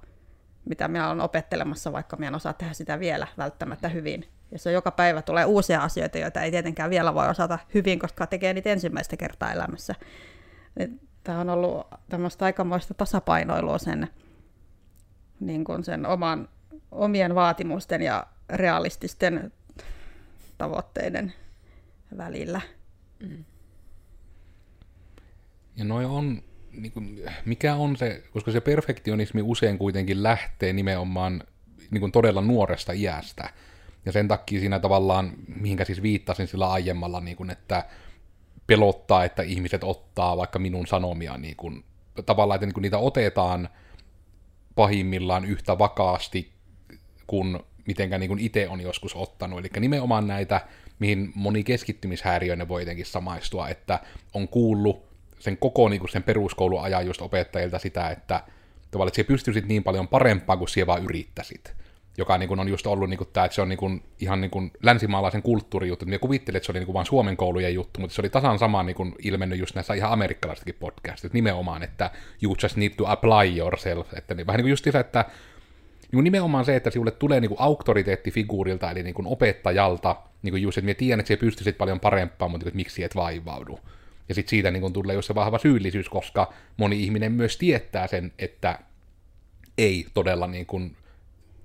mitä 0.65 0.89
minä 0.89 1.09
olen 1.09 1.21
opettelemassa, 1.21 1.93
vaikka 1.93 2.17
minä 2.17 2.29
en 2.29 2.35
osaa 2.35 2.53
tehdä 2.53 2.73
sitä 2.73 3.01
vielä 3.01 3.27
välttämättä 3.39 3.89
hyvin. 3.89 4.29
Ja 4.53 4.59
se 4.59 4.73
joka 4.73 4.91
päivä 4.91 5.23
tulee 5.23 5.45
uusia 5.45 5.83
asioita, 5.83 6.19
joita 6.19 6.41
ei 6.41 6.51
tietenkään 6.51 6.91
vielä 6.91 7.15
voi 7.15 7.29
osata 7.29 7.59
hyvin, 7.75 7.99
koska 7.99 8.27
tekee 8.27 8.53
niitä 8.53 8.71
ensimmäistä 8.71 9.17
kertaa 9.17 9.53
elämässä. 9.53 9.95
Tämä 11.25 11.41
on 11.41 11.51
ollut 11.51 11.87
tämmöistä 12.09 12.45
aikamoista 12.45 12.95
tasapainoilua 12.95 13.79
sen, 13.79 14.09
niin 15.41 15.65
kuin 15.65 15.85
sen 15.85 16.07
oman, 16.07 16.49
omien 16.91 17.35
vaatimusten 17.35 18.03
ja 18.03 18.27
realististen 18.51 19.53
tavoitteiden 20.59 21.33
välillä. 22.17 22.61
Mm. 23.21 23.45
Ja 25.81 25.85
noin 25.85 26.07
on 26.07 26.43
niin 26.73 26.93
kuin, 26.93 27.23
mikä 27.45 27.75
on 27.75 27.97
se, 27.97 28.23
koska 28.33 28.51
se 28.51 28.61
perfektionismi 28.61 29.43
usein 29.43 29.79
kuitenkin 29.79 30.23
lähtee 30.23 30.73
nimenomaan 30.73 31.43
niin 31.91 32.01
kuin 32.01 32.13
todella 32.13 32.41
nuoresta 32.41 32.93
iästä. 32.93 33.51
Ja 34.07 34.13
sen 34.13 34.29
takia 34.29 34.61
siinä 34.61 34.79
tavallaan, 34.79 35.33
mihinkä 35.61 35.85
siis 35.85 36.03
viittasin 36.03 36.47
sillä 36.47 36.71
aiemmalla, 36.71 37.21
niin 37.21 37.37
kuin, 37.37 37.51
että 37.51 37.85
pelottaa, 38.67 39.25
että 39.25 39.43
ihmiset 39.43 39.85
ottaa 39.85 40.37
vaikka 40.37 40.59
minun 40.59 40.87
sanomia, 40.87 41.37
niin 41.37 41.57
kuin, 41.57 41.85
tavallaan, 42.27 42.57
että 42.57 42.67
niin 42.67 42.75
kuin 42.75 42.83
niitä 42.83 42.99
otetaan 42.99 43.69
pahimmillaan 44.75 45.45
yhtä 45.45 45.79
vakaasti 45.79 46.53
kuin 47.27 47.59
mitenkä 47.87 48.19
niin 48.19 48.29
kuin 48.29 48.41
itse 48.41 48.69
on 48.69 48.81
joskus 48.81 49.17
ottanut. 49.17 49.59
Eli 49.59 49.69
nimenomaan 49.81 50.27
näitä, 50.27 50.61
mihin 50.99 51.33
moni 51.35 51.65
keskittymishäiriöinen 51.65 52.69
voi 52.69 52.83
jotenkin 52.83 53.07
samaistua, 53.07 53.69
että 53.69 54.01
on 54.35 54.49
kuullut 54.49 55.10
sen 55.41 55.57
koko 55.57 55.89
niin 55.89 56.01
kuin 56.01 56.11
sen 56.11 56.23
peruskoulun 56.23 56.83
ajan 56.83 57.07
just 57.07 57.23
opettajilta 57.23 57.79
sitä, 57.79 58.11
että 58.11 58.43
tavallaan, 58.91 59.13
että 59.19 59.29
pystyisit 59.29 59.67
niin 59.67 59.85
paljon 59.85 60.09
parempaa 60.09 60.57
kuin 60.57 60.69
siellä 60.69 60.87
vaan 60.87 61.05
yrittäisit. 61.05 61.75
Joka 62.19 62.39
niin 62.39 62.49
kuin 62.49 62.61
on 62.61 62.69
just 62.69 62.87
ollut 62.87 63.11
niin 63.11 63.19
kuin 63.19 63.29
tämä, 63.33 63.47
että 63.47 63.55
se 63.55 63.63
on 63.63 63.69
niin 63.69 63.79
kuin, 63.79 64.03
ihan 64.21 64.41
niin 64.41 64.51
kuin 64.51 64.71
länsimaalaisen 64.83 65.43
kulttuurijuttu. 65.43 66.07
Minä 66.07 66.19
kuvittelin, 66.19 66.57
että 66.57 66.67
se 66.67 66.73
oli 66.73 66.79
niin 66.79 66.87
kuin 66.87 66.95
vain 66.95 67.07
Suomen 67.07 67.37
koulujen 67.37 67.75
juttu, 67.75 68.01
mutta 68.01 68.15
se 68.15 68.23
oli 68.23 68.31
tasan 68.31 68.59
sama 68.59 68.83
niin 68.83 68.97
kuin 68.97 69.15
ilmennyt 69.19 69.59
just 69.59 69.75
näissä 69.75 69.95
ihan 69.95 70.13
amerikkalaisistakin 70.13 70.75
podcastissa. 70.81 71.35
Nimenomaan, 71.35 71.83
että 71.83 72.11
you 72.43 72.57
just 72.63 72.77
need 72.77 72.91
to 72.91 73.07
apply 73.07 73.57
yourself. 73.57 74.15
Että 74.15 74.35
niin, 74.35 74.47
vähän 74.47 74.59
niin 74.59 74.65
kuin 74.65 74.71
just 74.71 74.85
se, 74.85 74.99
että 74.99 75.25
niin 76.13 76.25
nimenomaan 76.25 76.65
se, 76.65 76.77
että 76.77 76.91
sinulle 76.91 77.11
tulee 77.11 77.41
niin 77.41 77.49
kuin 77.49 77.61
auktoriteettifiguurilta, 77.61 78.91
eli 78.91 79.03
niin 79.03 79.15
kuin 79.15 79.27
opettajalta, 79.27 80.17
niin 80.43 80.53
kuin 80.53 80.63
just, 80.63 80.79
että 80.79 80.85
minä 80.85 80.95
tiedän, 80.95 81.21
että 81.21 81.29
sinä 81.29 81.41
pystyisit 81.41 81.79
paljon 81.79 82.01
parempaan, 82.01 82.51
mutta 82.51 82.69
että 82.69 82.77
miksi 82.77 83.05
et 83.05 83.17
vaivaudu. 83.17 83.81
Ja 84.31 84.35
sitten 84.35 84.51
siitä 84.51 84.71
niin 84.71 84.81
kuin 84.81 84.93
tulee 84.93 85.15
just 85.15 85.27
se 85.27 85.35
vahva 85.35 85.59
syyllisyys, 85.59 86.09
koska 86.09 86.53
moni 86.77 87.05
ihminen 87.05 87.33
myös 87.33 87.57
tietää 87.57 88.07
sen, 88.07 88.33
että 88.39 88.79
ei 89.79 90.07
todella 90.15 90.47
niin 90.47 90.67
kuin 90.67 90.97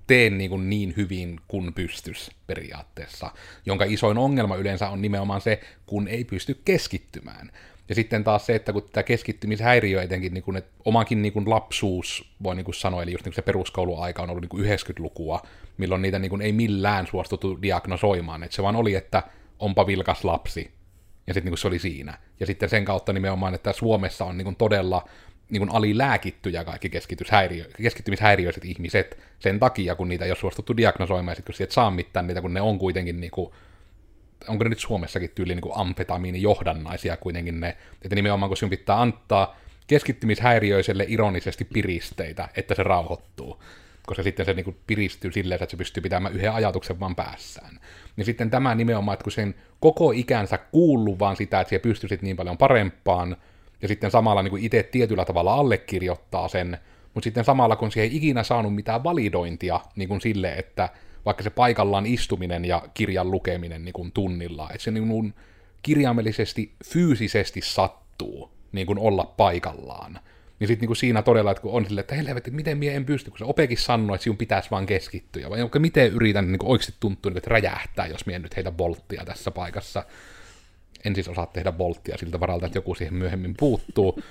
tee 0.06 0.30
niin, 0.30 0.50
kuin 0.50 0.70
niin 0.70 0.94
hyvin 0.96 1.40
kuin 1.48 1.74
pystys 1.74 2.30
periaatteessa, 2.46 3.30
jonka 3.66 3.84
isoin 3.84 4.18
ongelma 4.18 4.56
yleensä 4.56 4.88
on 4.88 5.02
nimenomaan 5.02 5.40
se, 5.40 5.60
kun 5.86 6.08
ei 6.08 6.24
pysty 6.24 6.60
keskittymään. 6.64 7.50
Ja 7.88 7.94
sitten 7.94 8.24
taas 8.24 8.46
se, 8.46 8.54
että 8.54 8.72
kun 8.72 8.88
tämä 8.92 9.04
keskittymishäiriö 9.04 10.02
etenkin, 10.02 10.34
niin 10.34 10.44
kuin, 10.44 10.56
että 10.56 10.70
omakin 10.84 11.22
niin 11.22 11.32
kuin 11.32 11.50
lapsuus, 11.50 12.30
voi 12.42 12.56
niin 12.56 12.64
kuin 12.64 12.74
sanoa, 12.74 13.02
eli 13.02 13.12
just 13.12 13.24
niin 13.24 13.34
se 13.34 13.42
peruskouluaika 13.42 14.22
on 14.22 14.30
ollut 14.30 14.42
niin 14.42 14.48
kuin 14.48 14.64
90-lukua, 14.64 15.42
milloin 15.76 16.02
niitä 16.02 16.18
niin 16.18 16.30
kuin 16.30 16.42
ei 16.42 16.52
millään 16.52 17.06
suostuttu 17.06 17.62
diagnosoimaan, 17.62 18.42
että 18.42 18.56
se 18.56 18.62
vaan 18.62 18.76
oli, 18.76 18.94
että 18.94 19.22
onpa 19.58 19.86
vilkas 19.86 20.24
lapsi, 20.24 20.75
ja 21.26 21.34
sitten 21.34 21.50
niin 21.50 21.58
se 21.58 21.68
oli 21.68 21.78
siinä. 21.78 22.18
Ja 22.40 22.46
sitten 22.46 22.68
sen 22.68 22.84
kautta 22.84 23.12
nimenomaan, 23.12 23.54
että 23.54 23.72
Suomessa 23.72 24.24
on 24.24 24.38
niin 24.38 24.56
todella 24.56 25.08
niin 25.50 25.60
kuin 25.60 25.70
alilääkittyjä 25.70 26.64
kaikki 26.64 26.90
keskittymishäiriöiset 27.82 28.64
ihmiset 28.64 29.18
sen 29.38 29.60
takia, 29.60 29.94
kun 29.94 30.08
niitä 30.08 30.24
ei 30.24 30.30
ole 30.30 30.38
suostuttu 30.38 30.76
diagnosoimaan, 30.76 31.32
ja 31.32 31.36
sitten 31.36 31.52
kun 31.52 31.56
sieltä 31.56 31.74
saa 31.74 31.90
mitään 31.90 32.26
niitä, 32.26 32.40
kun 32.40 32.54
ne 32.54 32.60
on 32.60 32.78
kuitenkin 32.78 33.20
niin 33.20 33.30
kuin, 33.30 33.52
onko 34.48 34.64
ne 34.64 34.70
nyt 34.70 34.78
Suomessakin 34.78 35.30
tyyli 35.34 35.54
niin 35.54 35.72
amfetamiinijohdannaisia 35.74 37.16
kuitenkin 37.16 37.60
ne, 37.60 37.76
että 38.02 38.14
nimenomaan 38.14 38.50
kun 38.50 38.56
sinun 38.56 38.70
pitää 38.70 39.00
antaa 39.00 39.56
keskittymishäiriöiselle 39.86 41.04
ironisesti 41.08 41.64
piristeitä, 41.64 42.48
että 42.56 42.74
se 42.74 42.82
rauhoittuu, 42.82 43.62
koska 44.06 44.22
sitten 44.22 44.46
se 44.46 44.52
niin 44.52 44.64
kuin 44.64 44.76
piristyy 44.86 45.32
silleen, 45.32 45.62
että 45.62 45.70
se 45.70 45.76
pystyy 45.76 46.00
pitämään 46.00 46.34
yhden 46.34 46.52
ajatuksen 46.52 47.00
vaan 47.00 47.16
päässään. 47.16 47.80
Niin 48.16 48.24
sitten 48.24 48.50
tämä 48.50 48.74
nimenomaan, 48.74 49.12
että 49.14 49.24
kun 49.24 49.32
sen 49.32 49.54
koko 49.80 50.12
ikänsä 50.12 50.58
kuuluu 50.58 51.18
vaan 51.18 51.36
sitä, 51.36 51.60
että 51.60 51.68
siellä 51.68 51.82
pystyisit 51.82 52.22
niin 52.22 52.36
paljon 52.36 52.58
parempaan, 52.58 53.36
ja 53.82 53.88
sitten 53.88 54.10
samalla 54.10 54.42
niin 54.42 54.50
kuin 54.50 54.64
itse 54.64 54.82
tietyllä 54.82 55.24
tavalla 55.24 55.54
allekirjoittaa 55.54 56.48
sen, 56.48 56.78
mutta 57.14 57.24
sitten 57.24 57.44
samalla 57.44 57.76
kun 57.76 57.92
siihen 57.92 58.10
ei 58.10 58.16
ikinä 58.16 58.42
saanut 58.42 58.74
mitään 58.74 59.04
validointia 59.04 59.80
niin 59.96 60.08
kuin 60.08 60.20
sille, 60.20 60.52
että 60.52 60.88
vaikka 61.24 61.42
se 61.42 61.50
paikallaan 61.50 62.06
istuminen 62.06 62.64
ja 62.64 62.82
kirjan 62.94 63.30
lukeminen 63.30 63.84
niin 63.84 63.92
kuin 63.92 64.12
tunnilla, 64.12 64.68
että 64.70 64.82
se 64.82 64.90
niin 64.90 65.08
kuin 65.08 65.34
kirjaimellisesti, 65.82 66.72
fyysisesti 66.84 67.60
sattuu 67.64 68.50
niin 68.72 68.86
kuin 68.86 68.98
olla 68.98 69.24
paikallaan. 69.36 70.18
Niin 70.58 70.68
sitten 70.68 70.88
niin 70.88 70.96
siinä 70.96 71.22
todella, 71.22 71.50
että 71.50 71.60
kun 71.62 71.72
on 71.72 71.84
silleen, 71.84 72.00
että 72.00 72.14
helvetti, 72.14 72.50
miten 72.50 72.78
mie 72.78 72.94
en 72.94 73.04
pysty, 73.04 73.30
kun 73.30 73.38
se 73.38 73.44
opekin 73.44 73.78
sanoo, 73.78 74.14
että 74.14 74.22
sinun 74.22 74.36
pitäisi 74.36 74.70
vaan 74.70 74.86
keskittyä, 74.86 75.50
vai 75.50 75.62
onko 75.62 75.78
miten 75.78 76.12
yritän 76.12 76.52
niin 76.52 76.64
oikeasti 76.64 76.94
tuntuu, 77.00 77.30
niin 77.30 77.38
että 77.38 77.50
räjähtää, 77.50 78.06
jos 78.06 78.26
mie 78.26 78.38
nyt 78.38 78.56
heitä 78.56 78.78
volttia 78.78 79.24
tässä 79.24 79.50
paikassa? 79.50 80.04
En 81.04 81.14
siis 81.14 81.28
osaa 81.28 81.46
tehdä 81.46 81.78
volttia 81.78 82.18
siltä 82.18 82.40
varalta, 82.40 82.66
että 82.66 82.78
joku 82.78 82.94
siihen 82.94 83.14
myöhemmin 83.14 83.54
puuttuu, 83.58 84.22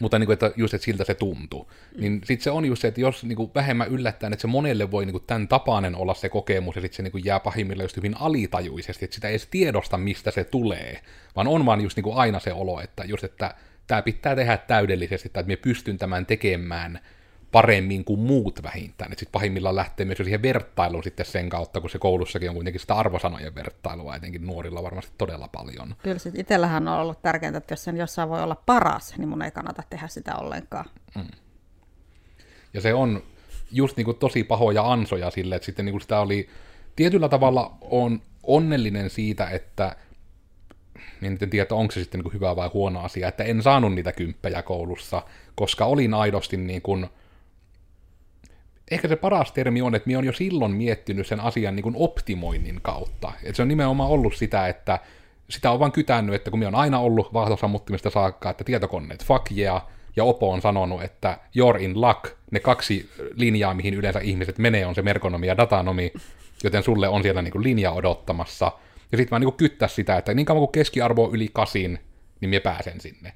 mutta 0.00 0.18
niin 0.18 0.26
kuin, 0.26 0.34
että 0.34 0.52
just, 0.56 0.74
että 0.74 0.84
siltä 0.84 1.04
se 1.04 1.14
tuntuu. 1.14 1.70
Niin 1.98 2.20
sitten 2.24 2.44
se 2.44 2.50
on 2.50 2.64
just 2.64 2.82
se, 2.82 2.88
että 2.88 3.00
jos 3.00 3.24
niin 3.24 3.36
kuin 3.36 3.50
vähemmän 3.54 3.88
yllättäen, 3.88 4.32
että 4.32 4.40
se 4.40 4.46
monelle 4.48 4.90
voi 4.90 5.06
niin 5.06 5.12
kuin 5.12 5.24
tämän 5.26 5.48
tapainen 5.48 5.96
olla 5.96 6.14
se 6.14 6.28
kokemus, 6.28 6.76
ja 6.76 6.82
sitten 6.82 6.96
se 6.96 7.02
niin 7.02 7.12
kuin 7.12 7.24
jää 7.24 7.40
pahimmillaan 7.40 7.84
just 7.84 7.96
hyvin 7.96 8.16
alitajuisesti, 8.20 9.04
että 9.04 9.14
sitä 9.14 9.28
ei 9.28 9.32
edes 9.32 9.46
tiedosta, 9.46 9.98
mistä 9.98 10.30
se 10.30 10.44
tulee, 10.44 11.00
vaan 11.36 11.48
on 11.48 11.66
vaan 11.66 11.80
just 11.80 11.96
niin 11.96 12.04
kuin 12.04 12.16
aina 12.16 12.40
se 12.40 12.52
olo, 12.52 12.80
että 12.80 13.04
just, 13.04 13.24
että 13.24 13.54
tämä 13.90 14.02
pitää 14.02 14.36
tehdä 14.36 14.56
täydellisesti, 14.56 15.28
tai 15.28 15.40
että 15.40 15.48
me 15.48 15.56
pystyn 15.56 15.98
tämän 15.98 16.26
tekemään 16.26 17.00
paremmin 17.52 18.04
kuin 18.04 18.20
muut 18.20 18.62
vähintään. 18.62 19.10
Sitten 19.10 19.32
pahimmillaan 19.32 19.76
lähtee 19.76 20.06
myös 20.06 20.18
siihen 20.18 20.42
vertailuun 20.42 21.04
sitten 21.04 21.26
sen 21.26 21.48
kautta, 21.48 21.80
kun 21.80 21.90
se 21.90 21.98
koulussakin 21.98 22.48
on 22.48 22.54
kuitenkin 22.54 22.80
sitä 22.80 22.94
arvosanojen 22.94 23.54
vertailua, 23.54 24.16
etenkin 24.16 24.46
nuorilla 24.46 24.82
varmasti 24.82 25.12
todella 25.18 25.48
paljon. 25.48 25.94
Kyllä 26.02 26.18
sitten 26.18 26.40
itsellähän 26.40 26.88
on 26.88 26.98
ollut 26.98 27.22
tärkeintä, 27.22 27.58
että 27.58 27.72
jos 27.72 27.84
sen 27.84 27.96
jossain 27.96 28.28
voi 28.28 28.42
olla 28.42 28.62
paras, 28.66 29.14
niin 29.18 29.28
mun 29.28 29.42
ei 29.42 29.50
kannata 29.50 29.82
tehdä 29.90 30.08
sitä 30.08 30.36
ollenkaan. 30.36 30.90
Mm. 31.14 31.28
Ja 32.74 32.80
se 32.80 32.94
on 32.94 33.22
just 33.72 33.96
niin 33.96 34.04
kuin 34.04 34.16
tosi 34.16 34.44
pahoja 34.44 34.92
ansoja 34.92 35.30
sille, 35.30 35.54
että 35.54 35.66
sitten 35.66 35.84
niin 35.84 35.92
kuin 35.92 36.02
sitä 36.02 36.20
oli 36.20 36.48
tietyllä 36.96 37.28
tavalla 37.28 37.78
on 37.80 38.22
onnellinen 38.42 39.10
siitä, 39.10 39.50
että 39.50 39.96
niin 41.20 41.38
en 41.42 41.50
tiedä, 41.50 41.66
onko 41.70 41.92
se 41.92 42.00
sitten 42.00 42.20
niin 42.20 42.32
hyvä 42.32 42.56
vai 42.56 42.70
huono 42.74 43.00
asia, 43.00 43.28
että 43.28 43.44
en 43.44 43.62
saanut 43.62 43.94
niitä 43.94 44.12
kymppejä 44.12 44.62
koulussa, 44.62 45.22
koska 45.54 45.84
olin 45.84 46.14
aidosti 46.14 46.56
niin 46.56 46.82
kuin 46.82 47.06
ehkä 48.90 49.08
se 49.08 49.16
paras 49.16 49.52
termi 49.52 49.82
on, 49.82 49.94
että 49.94 50.06
minä 50.06 50.18
on 50.18 50.24
jo 50.24 50.32
silloin 50.32 50.72
miettinyt 50.72 51.26
sen 51.26 51.40
asian 51.40 51.76
niin 51.76 51.82
kuin 51.82 51.94
optimoinnin 51.98 52.80
kautta. 52.82 53.32
Et 53.42 53.56
se 53.56 53.62
on 53.62 53.68
nimenomaan 53.68 54.10
ollut 54.10 54.34
sitä, 54.34 54.68
että 54.68 54.98
sitä 55.50 55.70
on 55.70 55.78
vaan 55.78 55.92
kytännyt, 55.92 56.34
että 56.34 56.50
kun 56.50 56.58
minä 56.58 56.68
on 56.68 56.74
aina 56.74 56.98
ollut 56.98 57.34
vaahtosammuttimista 57.34 58.10
saakka, 58.10 58.50
että 58.50 58.64
tietokoneet 58.64 59.24
fuck 59.24 59.52
yeah, 59.56 59.86
ja 60.16 60.24
Opo 60.24 60.52
on 60.52 60.60
sanonut, 60.60 61.02
että 61.02 61.38
you're 61.58 61.80
in 61.80 62.00
luck, 62.00 62.24
ne 62.50 62.60
kaksi 62.60 63.10
linjaa, 63.34 63.74
mihin 63.74 63.94
yleensä 63.94 64.20
ihmiset 64.20 64.58
menee, 64.58 64.86
on 64.86 64.94
se 64.94 65.02
merkonomi 65.02 65.46
ja 65.46 65.56
datanomi, 65.56 66.12
joten 66.64 66.82
sulle 66.82 67.08
on 67.08 67.22
siellä 67.22 67.42
niin 67.42 67.52
kuin 67.52 67.62
linja 67.62 67.92
odottamassa. 67.92 68.72
Ja 69.12 69.18
sitten 69.18 69.30
vaan 69.30 69.40
niin 69.40 69.52
kyttää 69.52 69.88
sitä, 69.88 70.16
että 70.16 70.34
niin 70.34 70.46
kauan 70.46 70.60
kuin 70.60 70.72
keskiarvo 70.72 71.24
on 71.24 71.34
yli 71.34 71.48
kasin, 71.52 71.98
niin 72.40 72.48
minä 72.48 72.60
pääsen 72.60 73.00
sinne. 73.00 73.32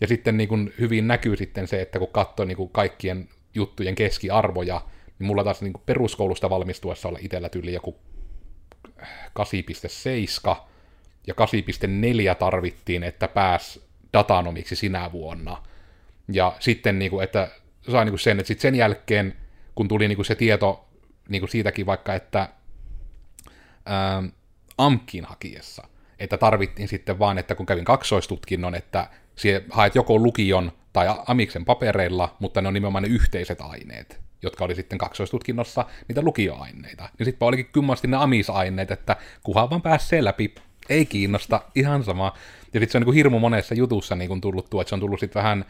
Ja 0.00 0.06
sitten 0.06 0.36
niin 0.36 0.72
hyvin 0.78 1.08
näkyy 1.08 1.36
sitten 1.36 1.68
se, 1.68 1.82
että 1.82 1.98
kun 1.98 2.08
katsoo 2.08 2.46
niin 2.46 2.70
kaikkien 2.72 3.28
juttujen 3.54 3.94
keskiarvoja, 3.94 4.80
niin 5.18 5.26
mulla 5.26 5.44
taas 5.44 5.62
niin 5.62 5.72
peruskoulusta 5.86 6.50
valmistuessa 6.50 7.08
olla 7.08 7.18
itsellä 7.22 7.48
tyyli 7.48 7.72
joku 7.72 7.96
8,7 8.98 10.56
ja 11.26 11.34
8,4 12.30 12.34
tarvittiin, 12.38 13.02
että 13.02 13.28
pääs 13.28 13.80
datanomiksi 14.12 14.76
sinä 14.76 15.12
vuonna. 15.12 15.62
Ja 16.32 16.56
sitten, 16.60 16.98
niin 16.98 17.22
että 17.22 17.48
sai 17.90 18.04
niin 18.04 18.18
sen, 18.18 18.40
että 18.40 18.48
sitten 18.48 18.62
sen 18.62 18.74
jälkeen, 18.74 19.36
kun 19.74 19.88
tuli 19.88 20.08
niin 20.08 20.24
se 20.24 20.34
tieto 20.34 20.88
niin 21.28 21.48
siitäkin 21.48 21.86
vaikka, 21.86 22.14
että 22.14 22.48
ää, 23.86 24.22
AMKin 24.78 25.24
hakiessa, 25.24 25.88
että 26.18 26.36
tarvittiin 26.36 26.88
sitten 26.88 27.18
vaan, 27.18 27.38
että 27.38 27.54
kun 27.54 27.66
kävin 27.66 27.84
kaksoistutkinnon, 27.84 28.74
että 28.74 29.10
haet 29.70 29.94
joko 29.94 30.18
lukion 30.18 30.72
tai 30.92 31.06
Amiksen 31.26 31.64
papereilla, 31.64 32.36
mutta 32.38 32.62
ne 32.62 32.68
on 32.68 32.74
nimenomaan 32.74 33.02
ne 33.02 33.08
yhteiset 33.08 33.60
aineet 33.60 34.26
jotka 34.42 34.64
oli 34.64 34.74
sitten 34.74 34.98
kaksoistutkinnossa 34.98 35.84
niitä 36.08 36.22
lukioaineita. 36.22 37.08
Niin 37.18 37.24
sitten 37.24 37.48
olikin 37.48 37.68
kummasti 37.74 38.08
ne 38.08 38.16
amisaineet, 38.16 38.90
että 38.90 39.16
kuhan 39.42 39.70
vaan 39.70 39.82
pääsee 39.82 40.24
läpi, 40.24 40.54
ei 40.88 41.06
kiinnosta, 41.06 41.62
ihan 41.74 42.04
sama. 42.04 42.32
Ja 42.74 42.80
sitten 42.80 42.88
se 42.92 42.98
on 42.98 43.00
niin 43.00 43.04
kuin 43.04 43.14
hirmu 43.14 43.38
monessa 43.38 43.74
jutussa 43.74 44.16
niin 44.16 44.28
kuin 44.28 44.40
tullut 44.40 44.70
tuo, 44.70 44.80
että 44.80 44.88
se 44.88 44.94
on 44.94 45.00
tullut 45.00 45.20
sitten 45.20 45.42
vähän 45.42 45.64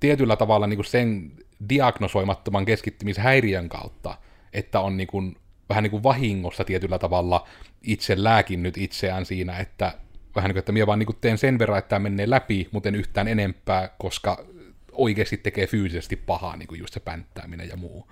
tietyllä 0.00 0.36
tavalla 0.36 0.66
niin 0.66 0.76
kuin 0.76 0.86
sen 0.86 1.32
diagnosoimattoman 1.68 2.64
keskittymishäiriön 2.64 3.68
kautta, 3.68 4.16
että 4.52 4.80
on 4.80 4.96
niin 4.96 5.06
kuin, 5.06 5.36
vähän 5.70 5.82
niin 5.82 5.90
kuin 5.90 6.02
vahingossa 6.02 6.64
tietyllä 6.64 6.98
tavalla 6.98 7.48
itse 7.82 8.24
lääkinnyt 8.24 8.78
itseään 8.78 9.26
siinä, 9.26 9.58
että 9.58 9.92
vähän 10.36 10.48
niin 10.48 10.54
kuin, 10.54 10.58
että 10.58 10.72
minä 10.72 10.86
vaan 10.86 10.98
niin 10.98 11.06
kuin 11.06 11.18
teen 11.20 11.38
sen 11.38 11.58
verran, 11.58 11.78
että 11.78 11.88
tämä 11.88 11.98
menee 11.98 12.30
läpi, 12.30 12.68
mutta 12.72 12.88
en 12.88 12.94
yhtään 12.94 13.28
enempää, 13.28 13.88
koska 13.98 14.44
oikeasti 14.92 15.36
tekee 15.36 15.66
fyysisesti 15.66 16.16
pahaa, 16.16 16.56
niin 16.56 16.68
kuin 16.68 16.80
just 16.80 16.94
se 16.94 17.00
pänttääminen 17.00 17.68
ja 17.68 17.76
muu. 17.76 18.10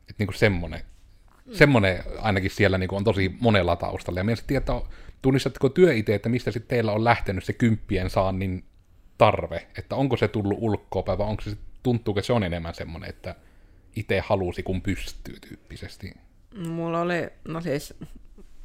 Että 0.00 0.14
niin 0.18 0.26
kuin 0.26 0.38
semmoinen, 0.38 0.80
mm. 1.46 1.54
semmoinen 1.54 2.02
ainakin 2.18 2.50
siellä 2.50 2.78
niin 2.78 2.88
kuin 2.88 2.96
on 2.96 3.04
tosi 3.04 3.36
monella 3.40 3.76
taustalla. 3.76 4.20
Ja 4.20 4.24
mielestäni 4.24 4.48
tietää, 4.48 4.80
tunnistatteko 5.22 5.68
työ 5.68 5.94
itse, 5.94 6.14
että 6.14 6.28
mistä 6.28 6.50
sitten 6.50 6.68
teillä 6.68 6.92
on 6.92 7.04
lähtenyt 7.04 7.44
se 7.44 7.52
kymppien 7.52 8.10
saannin 8.10 8.64
tarve, 9.18 9.66
että 9.78 9.96
onko 9.96 10.16
se 10.16 10.28
tullut 10.28 10.58
ulkoa 10.60 11.18
vai 11.18 11.26
onko 11.26 11.42
se, 11.42 11.56
tuntuuko 11.82 12.22
se 12.22 12.32
on 12.32 12.44
enemmän 12.44 12.74
semmoinen, 12.74 13.10
että 13.10 13.34
itse 13.96 14.20
halusi 14.20 14.62
kun 14.62 14.82
pystyy 14.82 15.40
tyyppisesti? 15.40 16.12
Mulla 16.68 17.00
oli, 17.00 17.28
no 17.48 17.60
siis, 17.60 17.94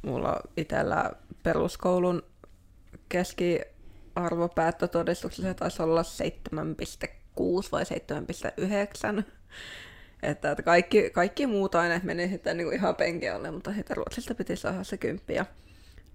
mulla 0.02 0.40
itsellä 0.56 1.10
peruskoulun 1.42 2.22
keski 3.08 3.60
arvopäättötodistuksessa 4.14 5.48
se 5.48 5.54
taisi 5.54 5.82
olla 5.82 6.02
7,6 6.02 7.68
vai 7.72 7.82
7,9. 9.18 9.22
Että, 10.22 10.50
että 10.50 10.62
kaikki, 10.62 11.10
kaikki 11.10 11.46
muut 11.46 11.74
aineet 11.74 12.02
meni 12.02 12.28
sitten 12.28 12.56
niin 12.56 12.66
kuin 12.66 12.76
ihan 12.76 12.96
penkealle, 12.96 13.50
mutta 13.50 13.74
sitten 13.74 13.96
Ruotsista 13.96 14.34
piti 14.34 14.56
saada 14.56 14.84
se 14.84 14.96
kymppi. 14.96 15.34
Ja 15.34 15.46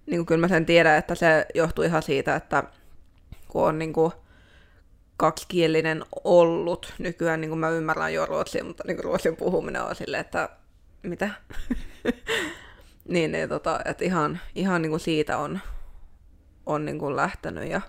niin 0.06 0.18
kuin 0.18 0.26
kyllä 0.26 0.40
mä 0.40 0.48
sen 0.48 0.66
tiedän, 0.66 0.98
että 0.98 1.14
se 1.14 1.46
johtuu 1.54 1.84
ihan 1.84 2.02
siitä, 2.02 2.36
että 2.36 2.64
kun 3.48 3.68
on 3.68 3.78
niin 3.78 3.92
kuin 3.92 4.12
kaksikielinen 5.18 6.04
ollut, 6.24 6.92
nykyään 6.98 7.40
niin 7.40 7.48
kuin 7.48 7.58
mä 7.58 7.68
ymmärrän 7.68 8.14
jo 8.14 8.26
ruotsia, 8.26 8.64
mutta 8.64 8.84
niin 8.86 8.96
kuin 8.96 9.04
ruotsin 9.04 9.36
puhuminen 9.36 9.82
on 9.82 9.96
silleen, 9.96 10.20
että 10.20 10.48
mitä? 11.02 11.30
niin, 13.08 13.32
niin 13.32 13.48
tota, 13.48 13.80
että 13.84 14.04
ihan, 14.04 14.40
ihan 14.54 14.82
niin 14.82 14.90
kuin 14.90 15.00
siitä 15.00 15.38
on, 15.38 15.60
on 16.66 16.84
niin 16.84 16.98
kuin 16.98 17.16
lähtenyt 17.16 17.70
ja, 17.70 17.80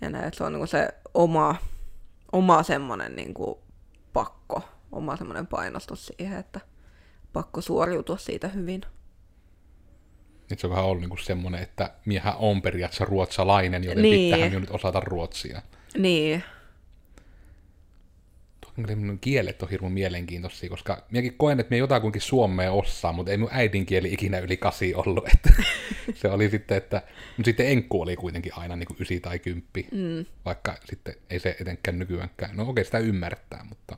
ja 0.00 0.10
näin, 0.10 0.24
että 0.24 0.38
se 0.38 0.44
on 0.44 0.52
niin 0.52 0.60
kuin 0.60 0.68
se 0.68 0.88
oma, 1.14 1.56
oma 2.32 2.62
semmoinen 2.62 3.16
niin 3.16 3.34
kuin 3.34 3.58
pakko, 4.12 4.62
oma 4.92 5.16
semmoinen 5.16 5.46
painostus 5.46 6.06
siihen, 6.06 6.38
että 6.38 6.60
pakko 7.32 7.60
suoriutua 7.60 8.16
siitä 8.16 8.48
hyvin. 8.48 8.82
Nyt 10.50 10.58
se 10.58 10.66
on 10.66 10.70
vähän 10.70 10.84
ollut 10.84 11.00
niinku 11.00 11.16
semmoinen, 11.16 11.62
että 11.62 11.90
miehän 12.04 12.34
on 12.38 12.62
periaatteessa 12.62 13.04
ruotsalainen, 13.04 13.84
joten 13.84 14.02
Niin. 14.02 14.24
pitäähän 14.24 14.48
minun 14.50 14.62
nyt 14.62 14.70
osata 14.70 15.00
ruotsia. 15.00 15.62
Niin, 15.98 16.44
Minun 18.76 19.18
kielet 19.18 19.62
on 19.62 19.70
hirveän 19.70 19.92
mielenkiintoisia, 19.92 20.68
koska 20.68 21.04
minäkin 21.10 21.34
koen, 21.36 21.60
että 21.60 21.70
minä 21.70 21.78
jotakuinkin 21.78 22.22
suomea 22.22 22.72
osaa, 22.72 23.12
mutta 23.12 23.30
ei 23.32 23.36
minun 23.36 23.50
äidinkieli 23.52 24.12
ikinä 24.12 24.38
yli 24.38 24.56
kasi 24.56 24.94
ollut. 24.94 25.28
Että 25.34 25.62
se 26.20 26.28
oli 26.28 26.50
sitten, 26.50 26.76
että... 26.76 27.02
Mutta 27.36 27.48
sitten 27.48 27.68
enkku 27.68 28.00
oli 28.00 28.16
kuitenkin 28.16 28.52
aina 28.56 28.76
niin 28.76 28.86
kuin 28.86 28.96
ysi 29.00 29.20
tai 29.20 29.38
kymppi, 29.38 29.86
mm. 29.92 30.26
vaikka 30.44 30.76
sitten 30.84 31.14
ei 31.30 31.38
se 31.40 31.56
etenkään 31.60 31.98
nykyäänkään. 31.98 32.56
No 32.56 32.68
okei, 32.68 32.84
sitä 32.84 32.98
ymmärtää, 32.98 33.64
mutta 33.68 33.96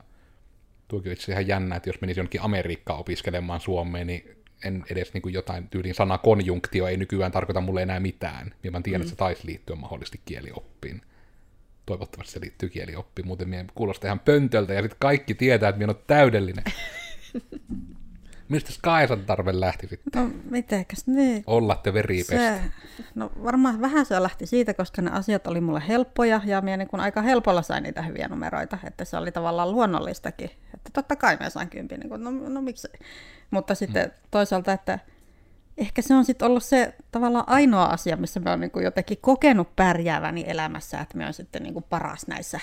tuokin 0.87 1.09
on 1.09 1.13
itse 1.13 1.31
ihan 1.31 1.47
jännä, 1.47 1.75
että 1.75 1.89
jos 1.89 2.01
menisi 2.01 2.19
jonnekin 2.19 2.41
Amerikkaan 2.41 2.99
opiskelemaan 2.99 3.61
Suomeen, 3.61 4.07
niin 4.07 4.37
en 4.63 4.83
edes 4.91 5.13
niin 5.13 5.21
kuin 5.21 5.33
jotain 5.33 5.67
tyyliin 5.67 5.95
sana 5.95 6.17
konjunktio 6.17 6.87
ei 6.87 6.97
nykyään 6.97 7.31
tarkoita 7.31 7.61
mulle 7.61 7.81
enää 7.81 7.99
mitään. 7.99 8.53
Minä 8.63 8.73
vaan 8.73 8.83
tiedän, 8.83 9.01
mm. 9.01 9.03
että 9.03 9.09
se 9.09 9.15
taisi 9.15 9.47
liittyä 9.47 9.75
mahdollisesti 9.75 10.21
kielioppiin 10.25 11.01
toivottavasti 11.87 12.33
se 12.33 12.41
liittyy 12.41 12.69
kielioppiin, 12.69 13.27
muuten 13.27 13.49
minä 13.49 13.65
kuulostaa 13.75 14.07
ihan 14.07 14.19
pöntöltä, 14.19 14.73
ja 14.73 14.81
sitten 14.81 14.99
kaikki 14.99 15.33
tietää, 15.33 15.69
että 15.69 15.79
minä 15.79 15.91
olen 15.91 16.03
täydellinen. 16.07 16.63
Mistä 18.49 18.73
Kaisan 18.81 19.25
tarve 19.25 19.59
lähti 19.59 19.87
sitten? 19.87 20.23
No 20.23 20.31
mitenkäs 20.49 21.07
niin? 21.07 21.43
Olla 21.47 21.75
te 21.75 21.93
veripestä. 21.93 22.57
Se, 22.57 22.61
no 23.15 23.31
varmaan 23.43 23.81
vähän 23.81 24.05
se 24.05 24.23
lähti 24.23 24.45
siitä, 24.45 24.73
koska 24.73 25.01
ne 25.01 25.11
asiat 25.11 25.47
oli 25.47 25.61
mulle 25.61 25.83
helppoja 25.87 26.41
ja 26.45 26.61
minä 26.61 26.77
niin 26.77 26.99
aika 26.99 27.21
helpolla 27.21 27.61
sain 27.61 27.83
niitä 27.83 28.01
hyviä 28.01 28.27
numeroita, 28.27 28.77
että 28.83 29.05
se 29.05 29.17
oli 29.17 29.31
tavallaan 29.31 29.71
luonnollistakin. 29.71 30.49
Että 30.73 30.89
totta 30.93 31.15
kai 31.15 31.37
mä 31.39 31.49
sain 31.49 31.69
kympin, 31.69 31.99
niin 31.99 32.09
kuin, 32.09 32.23
no, 32.23 32.31
no 32.31 32.61
miksi? 32.61 32.87
Mutta 33.51 33.75
sitten 33.75 34.05
mm. 34.07 34.13
toisaalta, 34.31 34.73
että 34.73 34.99
ehkä 35.77 36.01
se 36.01 36.13
on 36.13 36.25
sitten 36.25 36.47
ollut 36.47 36.63
se 36.63 36.95
tavallaan 37.11 37.43
ainoa 37.47 37.85
asia, 37.85 38.17
missä 38.17 38.39
mä 38.39 38.49
oon 38.49 38.59
niin 38.59 38.71
jotenkin 38.83 39.17
kokenut 39.21 39.75
pärjääväni 39.75 40.43
elämässä, 40.47 40.99
että 41.01 41.17
mä 41.17 41.23
oon 41.23 41.33
sitten 41.33 41.63
niin 41.63 41.73
kuin 41.73 41.85
paras 41.89 42.27
näissä 42.27 42.59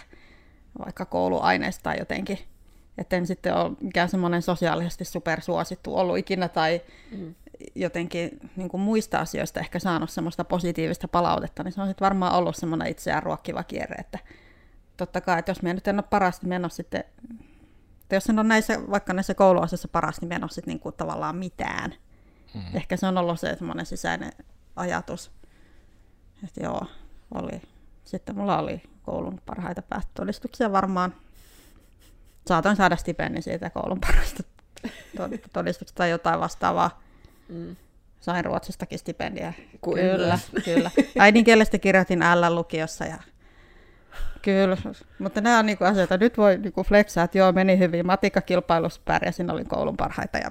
vaikka 0.78 1.04
kouluaineissa 1.04 1.82
tai 1.82 1.98
jotenkin. 1.98 2.38
Että 2.98 3.16
en 3.16 3.26
sitten 3.26 3.54
ole 3.54 3.72
mikään 3.80 4.08
semmoinen 4.08 4.42
sosiaalisesti 4.42 5.04
supersuosittu 5.04 5.96
ollut 5.96 6.18
ikinä 6.18 6.48
tai 6.48 6.80
mm. 7.10 7.34
jotenkin 7.74 8.50
niin 8.56 8.68
kuin 8.68 8.80
muista 8.80 9.18
asioista 9.18 9.60
ehkä 9.60 9.78
saanut 9.78 10.10
semmoista 10.10 10.44
positiivista 10.44 11.08
palautetta, 11.08 11.62
niin 11.62 11.72
se 11.72 11.80
on 11.80 11.88
sitten 11.88 12.04
varmaan 12.04 12.34
ollut 12.34 12.56
semmoinen 12.56 12.88
itseään 12.88 13.22
ruokkiva 13.22 13.62
kierre, 13.62 13.96
että 13.98 14.18
totta 14.96 15.20
kai, 15.20 15.38
että 15.38 15.50
jos 15.50 15.62
minä 15.62 15.74
nyt 15.74 15.88
en 15.88 15.98
ole 15.98 16.04
paras, 16.10 16.42
niin 16.42 16.48
minä 16.48 16.56
en 16.56 16.64
ole 16.64 16.70
sitten, 16.70 17.04
että 18.04 18.16
jos 18.16 18.28
en 18.28 18.38
ole 18.38 18.48
näissä, 18.48 18.78
vaikka 18.90 19.12
näissä 19.12 19.34
kouluasioissa 19.34 19.88
paras, 19.88 20.20
niin 20.20 20.28
minä 20.28 20.36
en 20.36 20.44
ole 20.44 20.50
sitten 20.50 20.72
niin 20.72 20.80
kuin 20.80 20.94
tavallaan 20.94 21.36
mitään. 21.36 21.94
Mm. 22.54 22.62
Ehkä 22.74 22.96
se 22.96 23.06
on 23.06 23.18
ollut 23.18 23.40
se 23.40 23.56
semmoinen 23.58 23.86
sisäinen 23.86 24.32
ajatus, 24.76 25.30
että 26.44 26.62
joo, 26.62 26.86
oli. 27.34 27.62
Sitten 28.04 28.36
mulla 28.36 28.58
oli 28.58 28.82
koulun 29.02 29.40
parhaita 29.46 29.82
päättötodistuksia 29.82 30.72
varmaan. 30.72 31.14
Saatoin 32.46 32.76
saada 32.76 32.96
stipendin 32.96 33.42
siitä 33.42 33.70
koulun 33.70 34.00
parhaista 34.00 34.42
todistuksesta 35.52 35.98
tai 35.98 36.10
jotain 36.10 36.40
vastaavaa. 36.40 37.02
Mm. 37.48 37.76
Sain 38.20 38.44
Ruotsistakin 38.44 38.98
stipendiä. 38.98 39.52
Kuin 39.80 40.00
kyllä, 40.00 40.38
kyllä. 40.64 40.90
Äidinkielestä 41.18 41.78
kirjoitin 41.78 42.20
L-lukiossa 42.20 43.04
ja 43.04 43.18
Kyllä, 44.42 44.76
mutta 45.18 45.40
nämä 45.40 45.58
on 45.58 45.66
niinku 45.66 45.84
asioita. 45.84 46.16
Nyt 46.16 46.38
voi 46.38 46.58
niinku 46.58 46.84
flexaa, 46.84 47.24
että 47.24 47.38
joo, 47.38 47.52
meni 47.52 47.78
hyvin. 47.78 48.06
Matikkakilpailussa 48.06 49.00
pärjäsin, 49.04 49.50
olin 49.50 49.68
koulun 49.68 49.96
parhaita. 49.96 50.38
Ja... 50.38 50.50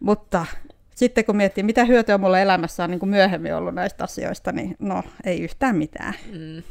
Mutta 0.00 0.46
sitten 0.94 1.24
kun 1.24 1.36
miettii, 1.36 1.64
mitä 1.64 1.84
hyötyä 1.84 2.18
mulle 2.18 2.42
elämässä 2.42 2.84
on 2.84 2.90
niin 2.90 3.00
kuin 3.00 3.10
myöhemmin 3.10 3.54
ollut 3.54 3.74
näistä 3.74 4.04
asioista, 4.04 4.52
niin 4.52 4.76
no, 4.78 5.02
ei 5.24 5.40
yhtään 5.40 5.76
mitään. 5.76 6.14
Mm. 6.32 6.62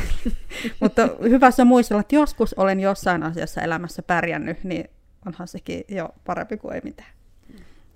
Mutta 0.80 1.08
hyvä 1.22 1.50
se 1.50 1.64
muistella, 1.64 2.00
että 2.00 2.14
joskus 2.14 2.54
olen 2.54 2.80
jossain 2.80 3.22
asiassa 3.22 3.62
elämässä 3.62 4.02
pärjännyt, 4.02 4.64
niin 4.64 4.90
onhan 5.26 5.48
sekin 5.48 5.84
jo 5.88 6.08
parempi 6.24 6.56
kuin 6.56 6.74
ei 6.74 6.80
mitään. 6.84 7.08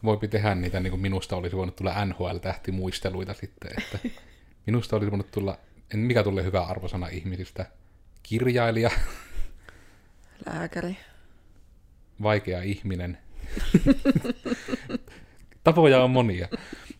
Voipi 0.04 0.28
tehdä 0.28 0.54
niitä, 0.54 0.80
niin 0.80 0.90
kuin 0.90 1.00
minusta 1.00 1.37
olisi 1.37 1.56
voinut 1.56 1.76
tulla 1.76 2.04
NHL-tähtimuisteluita 2.04 3.35
sitten, 3.35 3.70
että 3.78 3.98
minusta 4.66 4.96
olisi 4.96 5.11
voinut 5.11 5.30
tulla, 5.30 5.59
en 5.94 6.01
mikä 6.01 6.22
tulee 6.22 6.44
hyvä 6.44 6.61
arvosana 6.61 7.09
ihmisistä, 7.09 7.66
kirjailija, 8.22 8.90
lääkäri, 10.46 10.96
vaikea 12.22 12.62
ihminen, 12.62 13.18
tapoja 15.64 16.05
on 16.05 16.11
monia. 16.11 16.49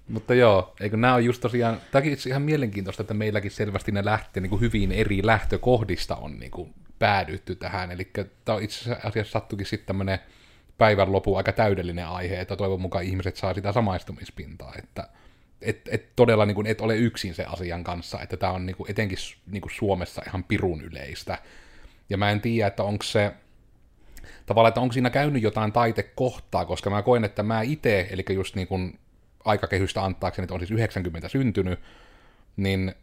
Mutta 0.09 0.35
joo, 0.35 0.75
eikö 0.81 0.96
nämä 0.96 1.14
on 1.14 1.25
just 1.25 1.40
tosiaan, 1.40 1.81
tämäkin 1.90 2.12
itse 2.12 2.31
ihan 2.31 2.42
mielenkiintoista, 2.42 3.03
että 3.03 3.14
meilläkin 3.14 3.51
selvästi 3.51 3.92
ne 3.92 4.05
lähtee 4.05 4.40
niin 4.40 4.51
kuin 4.51 4.61
hyvin 4.61 4.92
eri 4.92 5.27
lähtökohdista 5.27 6.16
on 6.16 6.38
niin 6.38 6.51
kuin 6.51 6.75
päädytty 6.99 7.55
tähän. 7.55 7.90
Eli 7.90 8.11
tämä 8.44 8.57
on 8.57 8.62
itse 8.62 8.96
asiassa 9.05 9.33
sattukin 9.33 9.66
sitten 9.66 9.87
tämmöinen 9.87 10.18
päivän 10.79 11.12
lopu 11.12 11.37
aika 11.37 11.53
täydellinen 11.53 12.07
aihe, 12.07 12.40
että 12.40 12.57
toivon 12.57 12.81
mukaan 12.81 13.05
ihmiset 13.05 13.37
saa 13.37 13.55
sitä 13.55 13.72
samaistumispintaa, 13.72 14.72
että 14.79 15.09
et, 15.62 15.88
et 15.90 16.16
todella 16.16 16.47
niin 16.47 16.55
kuin, 16.55 16.66
et 16.66 16.81
ole 16.81 16.97
yksin 16.97 17.35
se 17.35 17.45
asian 17.45 17.85
kanssa, 17.85 18.21
että 18.23 18.37
tämä 18.37 18.53
on 18.53 18.66
niin 18.66 18.77
kuin, 18.77 18.90
etenkin 18.90 19.19
niin 19.47 19.61
kuin 19.61 19.73
Suomessa 19.75 20.23
ihan 20.27 20.45
pirun 20.45 20.81
yleistä. 20.81 21.38
Ja 22.11 22.16
mä 22.16 22.31
en 22.31 22.40
tiedä, 22.40 22.66
että 22.66 22.83
onko 22.83 23.03
se, 23.03 23.33
tavallaan, 24.47 24.69
että 24.69 24.81
onko 24.81 24.92
siinä 24.92 25.11
käynyt 25.11 25.42
jotain 25.42 25.73
taitekohtaa, 25.73 26.64
koska 26.64 26.90
mä 26.90 27.03
koen, 27.03 27.25
että 27.25 27.42
mä 27.42 27.62
itse, 27.62 28.09
eli 28.11 28.25
just 28.35 28.57
niin 28.57 28.69
kuin 28.69 28.99
aikakehystä 29.45 30.05
antaakseni, 30.05 30.45
että 30.45 30.55
on 30.55 30.61
siis 30.61 30.71
90 30.71 31.29
syntynyt, 31.29 31.81
niin 32.57 32.95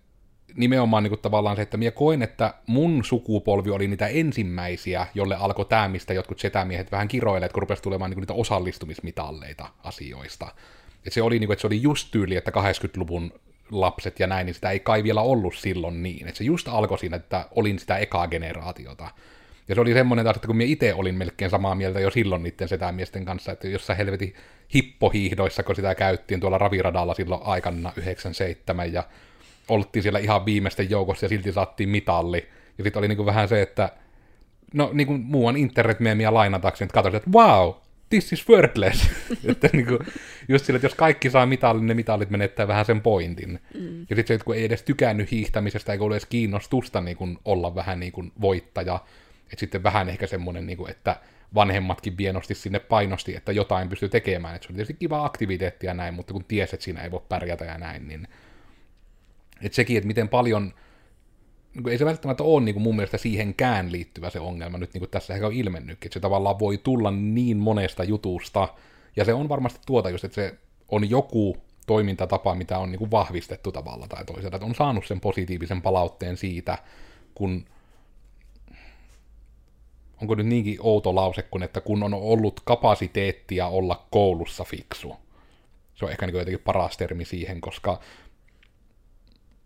nimenomaan 0.56 1.04
niin 1.04 1.12
kuin 1.12 1.22
tavallaan 1.22 1.56
se, 1.56 1.62
että 1.62 1.78
minä 1.78 1.92
koen, 1.92 2.22
että 2.22 2.54
mun 2.68 3.04
sukupolvi 3.04 3.70
oli 3.70 3.88
niitä 3.88 4.08
ensimmäisiä, 4.08 5.08
jolle 5.14 5.36
alkoi 5.36 5.66
tämä, 5.66 5.88
mistä 5.88 6.14
jotkut 6.14 6.40
setämiehet 6.40 6.92
vähän 6.92 7.08
kiroilevat, 7.08 7.54
kun 7.54 7.62
rupesi 7.62 7.82
tulemaan 7.82 8.12
niin 8.12 8.16
kuin 8.16 8.22
niitä 8.22 8.34
osallistumismitalleita 8.34 9.70
asioista. 9.84 10.48
Et 11.08 11.14
se 11.14 11.22
oli 11.22 11.40
niin 11.40 11.48
kuin, 11.48 11.54
että 11.54 11.62
se 11.62 11.68
oli 11.68 11.82
just 11.82 12.08
tyyli, 12.12 12.36
että 12.36 12.52
80-luvun 12.52 13.34
lapset 13.72 14.20
ja 14.20 14.28
näin, 14.28 14.46
niin 14.46 14.54
sitä 14.54 14.70
ei 14.70 14.80
kai 14.80 15.04
vielä 15.04 15.22
ollut 15.22 15.56
silloin 15.56 16.04
niin. 16.04 16.28
Että 16.28 16.38
se 16.38 16.44
just 16.44 16.68
alkoi 16.68 17.00
siinä, 17.00 17.18
että 17.18 17.46
olin 17.52 17.80
sitä 17.80 17.98
ekaa 17.98 18.28
generaatiota. 18.28 19.08
Ja 19.68 19.76
se 19.76 19.82
oli 19.82 19.94
semmoinen 19.94 20.26
taas, 20.26 20.36
että 20.36 20.48
kun 20.48 20.58
minä 20.58 20.72
itse 20.72 20.94
olin 20.94 21.16
melkein 21.16 21.52
samaa 21.52 21.76
mieltä 21.76 22.00
jo 22.00 22.12
silloin 22.12 22.44
niiden 22.44 22.68
setämiesten 22.68 23.26
kanssa, 23.26 23.52
että 23.52 23.68
jossain 23.68 23.98
helvetin 23.98 24.36
hippohiihdoissa, 24.76 25.64
kun 25.64 25.76
sitä 25.76 25.96
käyttiin 25.96 26.40
tuolla 26.40 26.58
raviradalla 26.58 27.14
silloin 27.14 27.42
aikana 27.44 27.92
97, 27.96 28.94
ja 28.94 29.04
oltiin 29.70 30.04
siellä 30.04 30.20
ihan 30.20 30.46
viimeisten 30.46 30.90
joukossa 30.90 31.26
ja 31.26 31.30
silti 31.30 31.52
saattiin 31.52 31.90
mitalli. 31.90 32.48
Ja 32.78 32.84
sitten 32.84 33.00
oli 33.00 33.08
niinku 33.08 33.26
vähän 33.26 33.48
se, 33.48 33.62
että 33.62 33.90
no 34.74 34.90
niin 34.94 35.08
kuin 35.08 35.22
muuan 35.22 35.58
internetmeemiä 35.58 36.34
lainatakseni, 36.34 36.86
että 36.86 36.94
katsoin, 36.94 37.16
että 37.16 37.32
wow, 37.32 37.74
this 38.14 38.34
is 38.34 38.50
worthless. 38.50 39.10
että 39.52 39.70
niinku, 39.74 40.00
just 40.48 40.66
sillä, 40.66 40.78
että 40.78 40.86
jos 40.86 40.96
kaikki 40.96 41.30
saa 41.30 41.46
mitallin, 41.46 41.88
ne 41.88 41.94
mitallit 41.94 42.30
menettää 42.30 42.68
vähän 42.68 42.86
sen 42.86 43.02
pointin. 43.02 43.60
Mm. 43.74 44.00
Ja 44.10 44.16
sitten 44.16 44.28
se, 44.28 44.34
että 44.34 44.46
kun 44.46 44.56
ei 44.56 44.66
edes 44.66 44.84
tykännyt 44.84 45.32
hiihtämisestä, 45.32 45.92
eikä 45.92 46.04
ole 46.04 46.16
edes 46.16 46.26
kiinnostusta 46.26 47.02
niin 47.02 47.18
kuin 47.18 47.38
olla 47.46 47.76
vähän 47.76 48.00
niin 48.00 48.12
kuin 48.12 48.32
voittaja, 48.42 49.00
että 49.44 49.60
sitten 49.60 49.84
vähän 49.84 50.10
ehkä 50.10 50.28
semmoinen, 50.28 50.66
niin 50.66 50.78
kuin, 50.78 50.92
että 50.92 51.16
vanhemmatkin 51.56 52.18
vienosti 52.18 52.56
sinne 52.56 52.80
painosti, 52.80 53.36
että 53.36 53.52
jotain 53.52 53.90
pystyy 53.90 54.10
tekemään. 54.10 54.56
Että 54.56 54.68
se 54.68 54.72
oli 54.72 54.76
tietysti 54.76 55.00
kiva 55.00 55.26
aktiviteetti 55.26 55.88
ja 55.88 55.94
näin, 55.94 56.14
mutta 56.14 56.34
kun 56.34 56.46
ties, 56.46 56.74
että 56.74 56.84
siinä 56.84 57.02
ei 57.02 57.12
voi 57.12 57.22
pärjätä 57.30 57.66
ja 57.66 57.78
näin, 57.78 58.08
niin 58.08 58.28
että 59.62 59.76
sekin, 59.76 59.98
että 59.98 60.08
miten 60.08 60.30
paljon, 60.30 60.64
niin 60.64 60.74
ei 61.90 61.98
se 61.98 62.06
välttämättä 62.06 62.44
ole 62.44 62.64
niin 62.64 62.76
kuin 62.76 62.84
mun 62.84 62.96
mielestä 62.96 63.18
siihenkään 63.18 63.92
liittyvä 63.92 64.30
se 64.30 64.40
ongelma 64.40 64.78
nyt 64.78 64.94
niin 64.94 65.02
kuin 65.02 65.10
tässä 65.10 65.34
ehkä 65.34 65.48
on 65.48 65.54
ilmennytkin, 65.54 66.08
että 66.08 66.14
se 66.14 66.20
tavallaan 66.20 66.60
voi 66.60 66.78
tulla 66.78 67.12
niin 67.12 67.58
monesta 67.58 68.04
jutusta, 68.04 68.68
ja 69.16 69.26
se 69.26 69.34
on 69.34 69.50
varmasti 69.50 69.80
tuota 69.86 70.10
just, 70.10 70.24
että 70.24 70.36
se 70.36 70.56
on 70.90 71.10
joku 71.10 71.58
toimintatapa, 71.88 72.56
mitä 72.56 72.80
on 72.80 72.92
niin 72.92 73.00
kuin 73.00 73.12
vahvistettu 73.12 73.72
tavalla 73.72 74.08
tai 74.08 74.26
toisella, 74.26 74.56
että 74.56 74.66
on 74.66 74.76
saanut 74.76 75.06
sen 75.06 75.20
positiivisen 75.20 75.82
palautteen 75.82 76.38
siitä, 76.38 76.78
kun 77.36 77.66
onko 80.22 80.36
nyt 80.36 80.48
niinkin 80.48 80.78
outo 80.80 81.16
lause 81.16 81.42
kuin, 81.42 81.64
että 81.64 81.82
kun 81.82 82.04
on 82.04 82.14
ollut 82.14 82.62
kapasiteettia 82.66 83.68
olla 83.68 84.06
koulussa 84.12 84.64
fiksu. 84.64 85.16
Se 85.96 86.06
on 86.06 86.12
ehkä 86.12 86.26
niin 86.26 86.38
jotenkin 86.38 86.64
paras 86.66 86.98
termi 86.98 87.26
siihen, 87.26 87.62
koska 87.62 88.00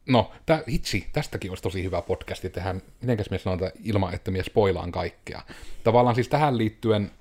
No, 0.07 0.31
tää, 0.45 0.63
hitsi, 0.69 1.07
tästäkin 1.13 1.51
olisi 1.51 1.63
tosi 1.63 1.83
hyvä 1.83 2.01
podcasti 2.01 2.49
tehdä, 2.49 2.75
mitenkäs 3.01 3.29
me 3.29 3.37
sanotaan 3.37 3.71
ilman, 3.83 4.13
että 4.13 4.31
mies 4.31 4.45
spoilaan 4.45 4.91
kaikkea. 4.91 5.41
Tavallaan 5.83 6.15
siis 6.15 6.27
tähän 6.27 6.57
liittyen, 6.57 7.11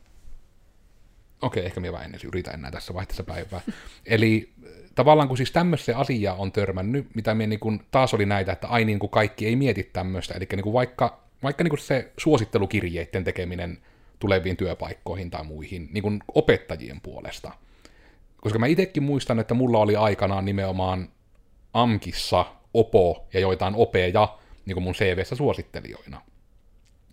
okei, 1.43 1.67
ehkä 1.67 1.81
minä 1.81 1.93
vaan 1.93 2.05
ennen 2.05 2.21
yritä 2.25 2.51
enää 2.51 2.71
tässä 2.71 2.95
vaihteessa 2.95 3.25
päivää. 3.25 3.61
Eli 4.07 4.53
tavallaan 4.95 5.29
kun 5.29 5.37
siis 5.37 5.53
tämmöistä 5.53 5.99
asiaa 5.99 6.35
on 6.35 6.53
törmännyt, 6.53 7.15
mitä 7.15 7.35
me 7.35 7.47
niin 7.47 7.61
kun, 7.61 7.81
taas 7.91 8.15
oli 8.15 8.27
näitä, 8.27 8.53
että 8.53 8.69
ai 8.69 8.85
niin 8.85 8.99
kuin 8.99 9.11
kaikki 9.11 9.47
ei 9.47 9.57
mieti 9.57 9.91
tämmöistä, 9.93 10.35
eli 10.35 10.47
niin 10.53 10.63
kuin 10.63 10.73
vaikka 10.73 11.27
vaikka 11.43 11.65
niin 11.65 11.71
kuin 11.71 11.81
se 11.81 12.13
suosittelukirjeiden 12.19 13.25
tekeminen 13.25 13.79
tuleviin 14.19 14.57
työpaikkoihin 14.57 15.31
tai 15.31 15.45
muihin 15.45 15.89
niin 15.93 16.03
kuin 16.03 16.21
opettajien 16.35 17.01
puolesta. 17.01 17.53
Koska 18.37 18.59
mä 18.59 18.67
itsekin 18.67 19.03
muistan, 19.03 19.39
että 19.39 19.55
mulla 19.55 19.79
oli 19.79 19.97
aikanaan 19.97 20.45
nimenomaan 20.45 21.09
AMKissa 21.73 22.47
OPO 22.79 23.27
ja 23.33 23.41
joitain 23.41 23.75
opeja 23.75 24.29
niin 24.67 24.75
kuin 24.75 24.85
mun 24.85 24.95
CVssä 24.95 25.37
suosittelijoina. 25.37 26.23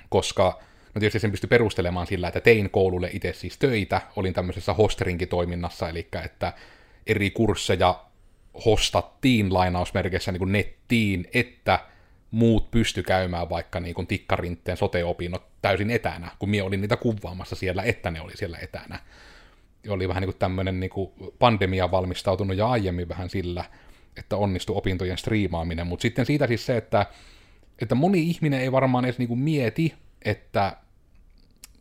Koska 0.09 0.59
no 0.95 0.99
tietysti 0.99 1.19
sen 1.19 1.31
pystyi 1.31 1.47
perustelemaan 1.47 2.07
sillä, 2.07 2.27
että 2.27 2.41
tein 2.41 2.69
koululle 2.69 3.09
itse 3.13 3.33
siis 3.33 3.57
töitä, 3.57 4.01
olin 4.15 4.33
tämmöisessä 4.33 4.73
hosterinki-toiminnassa, 4.73 5.89
eli 5.89 6.07
että 6.25 6.53
eri 7.07 7.31
kursseja 7.31 8.03
hostattiin 8.65 9.53
lainausmerkeissä 9.53 10.31
niin 10.31 10.39
kuin 10.39 10.51
nettiin, 10.51 11.27
että 11.33 11.79
muut 12.31 12.71
pysty 12.71 13.03
käymään 13.03 13.49
vaikka 13.49 13.79
niin 13.79 13.95
kuin 13.95 14.07
tikkarinteen 14.07 14.77
sote-opinnot 14.77 15.43
täysin 15.61 15.91
etänä, 15.91 16.31
kun 16.39 16.49
minä 16.49 16.63
olin 16.63 16.81
niitä 16.81 16.97
kuvaamassa 16.97 17.55
siellä, 17.55 17.83
että 17.83 18.11
ne 18.11 18.21
oli 18.21 18.37
siellä 18.37 18.57
etänä. 18.61 18.99
Oli 19.89 20.07
vähän 20.07 20.21
niin 20.21 20.31
kuin 20.31 20.39
tämmöinen 20.39 20.79
niin 20.79 20.89
kuin 20.89 21.11
pandemia 21.39 21.91
valmistautunut 21.91 22.57
jo 22.57 22.67
aiemmin 22.67 23.09
vähän 23.09 23.29
sillä, 23.29 23.65
että 24.17 24.37
onnistui 24.37 24.75
opintojen 24.77 25.17
striimaaminen, 25.17 25.87
mutta 25.87 26.01
sitten 26.01 26.25
siitä 26.25 26.47
siis 26.47 26.65
se, 26.65 26.77
että, 26.77 27.05
että 27.81 27.95
moni 27.95 28.21
ihminen 28.21 28.61
ei 28.61 28.71
varmaan 28.71 29.05
edes 29.05 29.17
niin 29.17 29.27
kuin 29.27 29.39
mieti, 29.39 29.93
että, 30.21 30.77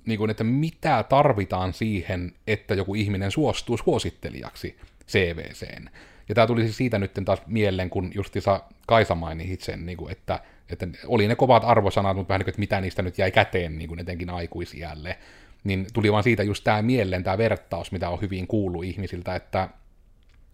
niin 0.07 0.18
kuin, 0.18 0.31
että 0.31 0.45
mitä 0.45 1.05
tarvitaan 1.09 1.73
siihen, 1.73 2.33
että 2.47 2.75
joku 2.75 2.95
ihminen 2.95 3.31
suostuu 3.31 3.77
suosittelijaksi 3.77 4.77
CVCen. 5.09 5.90
Ja 6.29 6.35
tämä 6.35 6.47
tuli 6.47 6.62
siis 6.62 6.77
siitä 6.77 6.99
nyt 6.99 7.12
taas 7.25 7.42
mieleen, 7.47 7.90
kun 7.90 8.11
justissa 8.14 8.62
Kaisa 8.87 9.14
mainitsit 9.14 9.61
sen, 9.61 9.87
niin 9.87 9.99
kuin, 9.99 10.12
että, 10.12 10.40
että 10.68 10.88
oli 11.07 11.29
ne 11.29 11.35
kovat 11.35 11.64
arvosanat, 11.64 12.16
mutta 12.16 12.29
vähän 12.29 12.38
niin 12.38 12.45
kuin, 12.45 12.51
että 12.51 12.61
mitä 12.61 12.81
niistä 12.81 13.03
nyt 13.03 13.18
jäi 13.18 13.31
käteen 13.31 13.79
niin 13.79 13.88
kuin 13.88 14.01
etenkin 14.01 14.31
aikuisiälle. 14.31 15.18
Niin 15.64 15.87
tuli 15.92 16.12
vaan 16.12 16.23
siitä 16.23 16.42
just 16.42 16.64
tämä 16.64 16.83
mieleen, 16.83 17.25
tämä 17.25 17.38
vertaus, 17.38 17.92
mitä 17.92 18.11
on 18.11 18.21
hyvin 18.21 18.47
kuullut 18.47 18.85
ihmisiltä, 18.85 19.35
että 19.35 19.68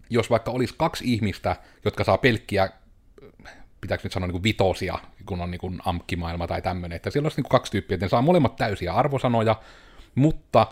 jos 0.09 0.29
vaikka 0.29 0.51
olisi 0.51 0.75
kaksi 0.77 1.13
ihmistä, 1.13 1.55
jotka 1.85 2.03
saa 2.03 2.17
pelkkiä, 2.17 2.69
pitääkö 3.81 4.03
nyt 4.03 4.11
sanoa 4.11 4.27
niin 4.27 4.33
kuin 4.33 4.43
vitosia, 4.43 4.99
kun 5.25 5.41
on 5.41 5.51
niin 5.51 5.59
kuin 5.59 5.79
amkkimaailma 5.85 6.47
tai 6.47 6.61
tämmöinen, 6.61 6.95
että 6.95 7.09
siellä 7.09 7.25
olisi 7.25 7.37
niin 7.37 7.43
kuin 7.43 7.59
kaksi 7.59 7.71
tyyppiä, 7.71 7.95
että 7.95 8.05
ne 8.05 8.09
saa 8.09 8.21
molemmat 8.21 8.55
täysiä 8.55 8.93
arvosanoja, 8.93 9.55
mutta 10.15 10.67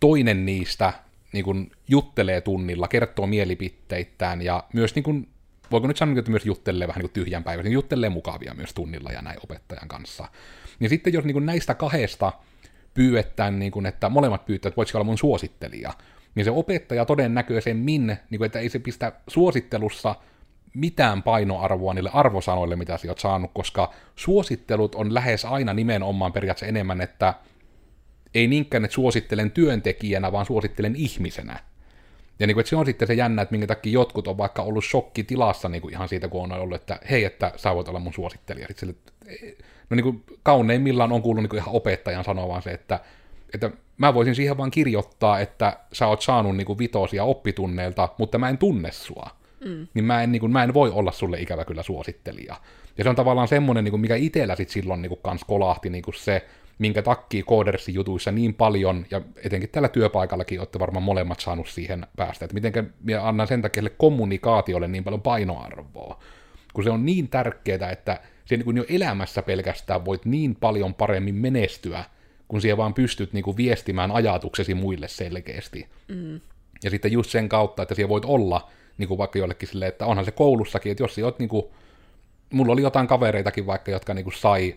toinen 0.00 0.46
niistä 0.46 0.92
niin 1.32 1.44
kuin 1.44 1.72
juttelee 1.88 2.40
tunnilla, 2.40 2.88
kertoo 2.88 3.26
mielipiteittään 3.26 4.42
ja 4.42 4.64
myös, 4.72 4.94
niin 4.94 5.02
kuin, 5.02 5.28
voiko 5.70 5.86
nyt 5.86 5.96
sanoa, 5.96 6.18
että 6.18 6.30
myös 6.30 6.46
juttelee 6.46 6.88
vähän 6.88 7.00
niin 7.00 7.10
kuin 7.10 7.24
tyhjän 7.24 7.44
päivän, 7.44 7.64
niin 7.64 7.72
juttelee 7.72 8.10
mukavia 8.10 8.54
myös 8.54 8.74
tunnilla 8.74 9.10
ja 9.12 9.22
näin 9.22 9.38
opettajan 9.44 9.88
kanssa. 9.88 10.28
Ja 10.80 10.88
sitten 10.88 11.12
jos 11.12 11.24
niin 11.24 11.32
kuin 11.32 11.46
näistä 11.46 11.74
kahdesta 11.74 12.32
pyydetään, 12.94 13.58
niin 13.58 13.72
kuin, 13.72 13.86
että 13.86 14.08
molemmat 14.08 14.46
pyytävät, 14.46 14.70
että 14.70 14.76
voisiko 14.76 14.98
olla 14.98 15.04
mun 15.04 15.18
suosittelija, 15.18 15.92
niin 16.34 16.44
se 16.44 16.50
opettaja 16.50 17.04
todennäköisemmin, 17.04 18.06
niin 18.06 18.38
kuin, 18.38 18.46
että 18.46 18.58
ei 18.58 18.68
se 18.68 18.78
pistä 18.78 19.12
suosittelussa 19.28 20.14
mitään 20.74 21.22
painoarvoa 21.22 21.94
niille 21.94 22.10
arvosanoille, 22.12 22.76
mitä 22.76 22.98
sä 22.98 23.08
oot 23.08 23.18
saanut, 23.18 23.50
koska 23.54 23.92
suosittelut 24.16 24.94
on 24.94 25.14
lähes 25.14 25.44
aina 25.44 25.74
nimenomaan 25.74 26.32
periaatteessa 26.32 26.68
enemmän, 26.68 27.00
että 27.00 27.34
ei 28.34 28.46
niinkään, 28.46 28.84
että 28.84 28.94
suosittelen 28.94 29.50
työntekijänä, 29.50 30.32
vaan 30.32 30.46
suosittelen 30.46 30.96
ihmisenä. 30.96 31.60
Ja 32.38 32.46
niin 32.46 32.54
kuin, 32.54 32.60
että 32.60 32.70
se 32.70 32.76
on 32.76 32.86
sitten 32.86 33.08
se 33.08 33.14
jännä, 33.14 33.42
että 33.42 33.52
minkä 33.52 33.66
takia 33.66 33.92
jotkut 33.92 34.28
on 34.28 34.38
vaikka 34.38 34.62
ollut 34.62 34.84
shokkitilassa 34.84 35.68
niin 35.68 35.82
kuin 35.82 35.94
ihan 35.94 36.08
siitä, 36.08 36.28
kun 36.28 36.42
on 36.42 36.60
ollut, 36.60 36.80
että 36.80 36.98
hei, 37.10 37.24
että 37.24 37.52
sä 37.56 37.74
voit 37.74 37.88
olla 37.88 38.00
mun 38.00 38.14
suosittelija. 38.14 38.66
Sitten 38.68 38.88
sille, 38.88 38.94
no 39.90 39.94
niin 39.94 40.04
kuin 40.04 40.24
kauneimmillaan 40.42 41.12
on 41.12 41.22
kuullut 41.22 41.42
niin 41.42 41.50
kuin 41.50 41.60
ihan 41.60 41.74
opettajan 41.74 42.24
sanovan 42.24 42.62
se, 42.62 42.70
että, 42.70 43.00
että 43.54 43.70
mä 43.96 44.14
voisin 44.14 44.34
siihen 44.34 44.56
vaan 44.56 44.70
kirjoittaa, 44.70 45.40
että 45.40 45.76
sä 45.92 46.06
oot 46.06 46.22
saanut 46.22 46.56
niin 46.56 46.66
kuin 46.66 46.78
vitosia 46.78 47.24
oppitunneilta, 47.24 48.08
mutta 48.18 48.38
mä 48.38 48.48
en 48.48 48.58
tunne 48.58 48.92
sua. 48.92 49.30
Mm. 49.64 49.86
Niin, 49.94 50.04
mä 50.04 50.22
en, 50.22 50.32
niin 50.32 50.40
kuin, 50.40 50.52
mä 50.52 50.64
en 50.64 50.74
voi 50.74 50.90
olla 50.90 51.12
sulle 51.12 51.40
ikävä 51.40 51.64
kyllä 51.64 51.82
suosittelija. 51.82 52.56
Ja 52.98 53.04
se 53.04 53.10
on 53.10 53.16
tavallaan 53.16 53.48
semmoinen, 53.48 53.84
niin 53.84 53.92
kuin, 53.92 54.00
mikä 54.00 54.16
itsellä 54.16 54.56
sit 54.56 54.68
silloin 54.68 55.02
niin 55.02 55.08
kuin, 55.08 55.20
kans 55.22 55.44
kolahti 55.44 55.90
niin 55.90 56.02
kuin 56.02 56.14
se, 56.14 56.46
minkä 56.78 57.02
takia 57.02 57.44
koodersin 57.44 57.94
jutuissa 57.94 58.32
niin 58.32 58.54
paljon, 58.54 59.06
ja 59.10 59.20
etenkin 59.44 59.70
tällä 59.70 59.88
työpaikallakin 59.88 60.60
olette 60.60 60.78
varmaan 60.78 61.02
molemmat 61.02 61.40
saanut 61.40 61.68
siihen 61.68 62.06
päästä, 62.16 62.44
että 62.44 62.54
miten 62.54 62.94
minä 63.00 63.28
annan 63.28 63.46
sen 63.46 63.62
takia 63.62 63.82
kommunikaatiolle 63.98 64.88
niin 64.88 65.04
paljon 65.04 65.22
painoarvoa, 65.22 66.18
kun 66.74 66.84
se 66.84 66.90
on 66.90 67.06
niin 67.06 67.28
tärkeää, 67.28 67.90
että 67.90 68.20
se 68.44 68.56
niin 68.56 68.64
kuin 68.64 68.76
jo 68.76 68.84
elämässä 68.88 69.42
pelkästään 69.42 70.04
voit 70.04 70.24
niin 70.24 70.54
paljon 70.54 70.94
paremmin 70.94 71.34
menestyä, 71.34 72.04
kun 72.48 72.60
siellä 72.60 72.76
vaan 72.76 72.94
pystyt 72.94 73.32
niin 73.32 73.44
kuin 73.44 73.56
viestimään 73.56 74.10
ajatuksesi 74.10 74.74
muille 74.74 75.08
selkeästi. 75.08 75.88
Mm. 76.08 76.40
Ja 76.84 76.90
sitten 76.90 77.12
just 77.12 77.30
sen 77.30 77.48
kautta, 77.48 77.82
että 77.82 77.94
siellä 77.94 78.08
voit 78.08 78.24
olla 78.24 78.70
niin 78.98 79.08
kuin 79.08 79.18
vaikka 79.18 79.38
jollekin 79.38 79.68
silleen, 79.68 79.88
että 79.88 80.06
onhan 80.06 80.24
se 80.24 80.30
koulussakin, 80.30 80.92
että 80.92 81.02
jos 81.02 81.18
oot 81.18 81.38
niin 81.38 81.48
kuin, 81.48 81.64
mulla 82.50 82.72
oli 82.72 82.82
jotain 82.82 83.06
kavereitakin 83.06 83.66
vaikka, 83.66 83.90
jotka 83.90 84.14
niin 84.14 84.24
kuin 84.24 84.34
sai 84.34 84.76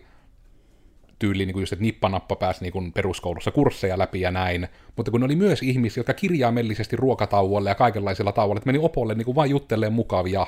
tyyliin 1.18 1.46
niin 1.46 1.52
kuin 1.52 1.62
just, 1.62 1.72
että 1.72 1.82
nippanappa 1.82 2.36
pääsi 2.36 2.62
niin 2.62 2.72
kuin 2.72 2.92
peruskoulussa 2.92 3.50
kursseja 3.50 3.98
läpi 3.98 4.20
ja 4.20 4.30
näin, 4.30 4.68
mutta 4.96 5.10
kun 5.10 5.24
oli 5.24 5.36
myös 5.36 5.62
ihmisiä, 5.62 6.00
jotka 6.00 6.14
kirjaimellisesti 6.14 6.96
ruokatauolle 6.96 7.68
ja 7.68 7.74
kaikenlaisilla 7.74 8.32
tauolla, 8.32 8.58
että 8.58 8.68
meni 8.68 8.78
opolle 8.82 9.14
niin 9.14 9.24
kuin 9.24 9.34
vain 9.34 9.50
jutteleen 9.50 9.92
mukavia, 9.92 10.46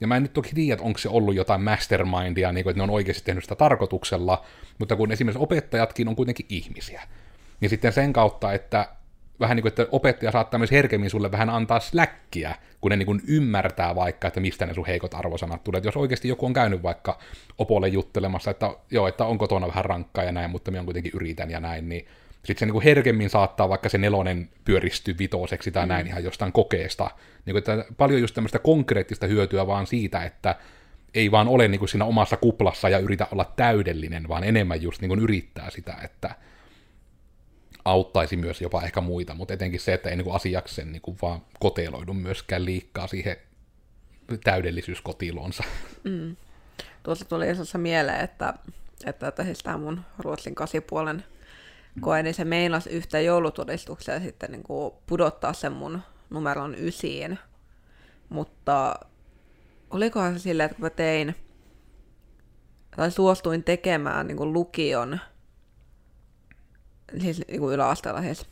ja 0.00 0.06
mä 0.06 0.16
en 0.16 0.22
nyt 0.22 0.32
toki 0.32 0.50
tiedä, 0.54 0.82
onko 0.82 0.98
se 0.98 1.08
ollut 1.08 1.34
jotain 1.34 1.62
mastermindia, 1.62 2.52
niin 2.52 2.64
kuin, 2.64 2.70
että 2.70 2.78
ne 2.78 2.82
on 2.82 2.90
oikeasti 2.90 3.24
tehnyt 3.24 3.44
sitä 3.44 3.54
tarkoituksella, 3.54 4.44
mutta 4.78 4.96
kun 4.96 5.12
esimerkiksi 5.12 5.42
opettajatkin 5.42 6.08
on 6.08 6.16
kuitenkin 6.16 6.46
ihmisiä, 6.48 7.02
niin 7.60 7.70
sitten 7.70 7.92
sen 7.92 8.12
kautta, 8.12 8.52
että 8.52 8.88
vähän 9.40 9.56
niin 9.56 9.62
kuin, 9.62 9.68
että 9.68 9.86
opettaja 9.90 10.32
saattaa 10.32 10.58
myös 10.58 10.70
herkemmin 10.70 11.10
sulle 11.10 11.32
vähän 11.32 11.50
antaa 11.50 11.80
släkkiä, 11.80 12.54
kun 12.80 12.90
ne 12.90 12.96
niin 12.96 13.06
kuin 13.06 13.22
ymmärtää 13.26 13.94
vaikka, 13.94 14.28
että 14.28 14.40
mistä 14.40 14.66
ne 14.66 14.74
sun 14.74 14.86
heikot 14.86 15.14
arvosanat 15.14 15.64
tulee. 15.64 15.78
Että 15.78 15.88
jos 15.88 15.96
oikeasti 15.96 16.28
joku 16.28 16.46
on 16.46 16.52
käynyt 16.52 16.82
vaikka 16.82 17.18
opolle 17.58 17.88
juttelemassa, 17.88 18.50
että 18.50 18.74
joo, 18.90 19.08
että 19.08 19.24
on 19.24 19.38
kotona 19.38 19.68
vähän 19.68 19.84
rankkaa 19.84 20.24
ja 20.24 20.32
näin, 20.32 20.50
mutta 20.50 20.70
minä 20.70 20.80
on 20.80 20.86
kuitenkin 20.86 21.12
yritän 21.14 21.50
ja 21.50 21.60
näin, 21.60 21.88
niin 21.88 22.06
sitten 22.44 22.58
se 22.58 22.66
niin 22.66 22.72
kuin 22.72 22.84
herkemmin 22.84 23.30
saattaa 23.30 23.68
vaikka 23.68 23.88
se 23.88 23.98
nelonen 23.98 24.48
pyöristyä 24.64 25.14
vitoseksi 25.18 25.70
tai 25.70 25.86
mm. 25.86 25.88
näin 25.88 26.06
ihan 26.06 26.24
jostain 26.24 26.52
kokeesta. 26.52 27.10
Niin 27.46 27.54
kuin, 27.54 27.58
että 27.58 27.84
paljon 27.96 28.20
just 28.20 28.34
tämmöistä 28.34 28.58
konkreettista 28.58 29.26
hyötyä 29.26 29.66
vaan 29.66 29.86
siitä, 29.86 30.24
että 30.24 30.56
ei 31.14 31.30
vaan 31.30 31.48
ole 31.48 31.68
niin 31.68 31.78
kuin 31.78 31.88
siinä 31.88 32.04
omassa 32.04 32.36
kuplassa 32.36 32.88
ja 32.88 32.98
yritä 32.98 33.26
olla 33.32 33.52
täydellinen, 33.56 34.28
vaan 34.28 34.44
enemmän 34.44 34.82
just 34.82 35.00
niin 35.00 35.08
kuin 35.08 35.20
yrittää 35.20 35.70
sitä, 35.70 35.96
että 36.02 36.34
auttaisi 37.84 38.36
myös 38.36 38.60
jopa 38.60 38.82
ehkä 38.82 39.00
muita, 39.00 39.34
mutta 39.34 39.54
etenkin 39.54 39.80
se, 39.80 39.94
että 39.94 40.10
ei 40.10 40.16
niin 40.16 40.34
asiaksen 40.34 40.92
niin 40.92 41.02
kuin 41.02 41.18
vaan 41.22 41.42
koteloidu 41.60 42.14
myöskään 42.14 42.64
liikkaa 42.64 43.06
siihen 43.06 43.36
täydellisyyskotilonsa. 44.44 45.64
Mm. 46.04 46.36
Tuossa 47.02 47.24
tuli 47.24 47.48
esimerkiksi 47.48 47.78
mieleen, 47.78 48.20
että, 48.20 48.54
että, 49.06 49.28
että 49.28 49.44
siis 49.44 49.58
tämä 49.58 49.78
mun 49.78 50.00
ruotsin 50.18 50.54
kasipuolen 50.54 51.24
koe, 52.00 52.22
niin 52.22 52.34
se 52.34 52.44
meinasi 52.44 52.90
yhtä 52.90 53.20
joulutodistukseen 53.20 54.22
sitten 54.22 54.52
niin 54.52 54.62
kuin 54.62 54.94
pudottaa 55.06 55.52
sen 55.52 55.72
mun 55.72 56.02
numeron 56.30 56.74
ysiin. 56.78 57.38
Mutta 58.28 58.94
olikohan 59.90 60.32
se 60.32 60.38
silleen, 60.38 60.64
että 60.64 60.76
kun 60.76 60.84
mä 60.84 60.90
tein, 60.90 61.34
tai 62.96 63.10
suostuin 63.10 63.64
tekemään 63.64 64.26
niin 64.26 64.36
kuin 64.36 64.52
lukion 64.52 65.20
siis 67.18 67.42
niin 67.48 67.60
kuin 67.60 67.74
yläasteella 67.74 68.22
siis. 68.22 68.46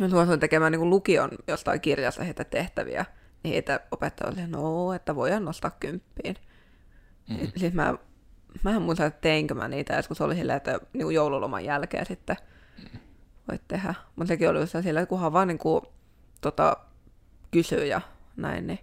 Mä 0.00 0.08
suosin 0.08 0.40
tekemään 0.40 0.72
niin 0.72 0.80
kuin 0.80 0.90
lukion 0.90 1.30
jostain 1.48 1.80
kirjasta 1.80 2.24
heitä 2.24 2.44
tehtäviä, 2.44 3.04
niin 3.42 3.52
heitä 3.52 3.80
opettaja 3.90 4.32
oli, 4.32 4.46
no, 4.46 4.92
että 4.92 5.14
voidaan 5.14 5.44
nostaa 5.44 5.70
kymppiin. 5.80 6.36
Mm. 7.28 7.52
Siis 7.56 7.72
mä, 7.72 7.94
mä 8.62 8.70
en 8.70 8.82
muista, 8.82 9.06
että 9.06 9.20
teinkö 9.20 9.54
mä 9.54 9.68
niitä, 9.68 10.02
se 10.02 10.24
oli 10.24 10.34
silleen, 10.34 10.56
että 10.56 10.80
niin 10.92 11.02
kuin 11.02 11.14
joululoman 11.14 11.64
jälkeen 11.64 12.06
sitten 12.06 12.36
voit 13.48 13.62
tehdä. 13.68 13.94
Mutta 14.16 14.28
sekin 14.28 14.48
oli 14.48 14.66
silleen, 14.66 15.02
että 15.02 15.08
kunhan 15.08 15.32
vaan 15.32 15.48
niin 15.48 15.58
kuin, 15.58 15.82
tota, 16.40 16.76
kysyy 17.50 17.86
ja 17.86 18.00
näin, 18.36 18.66
niin 18.66 18.78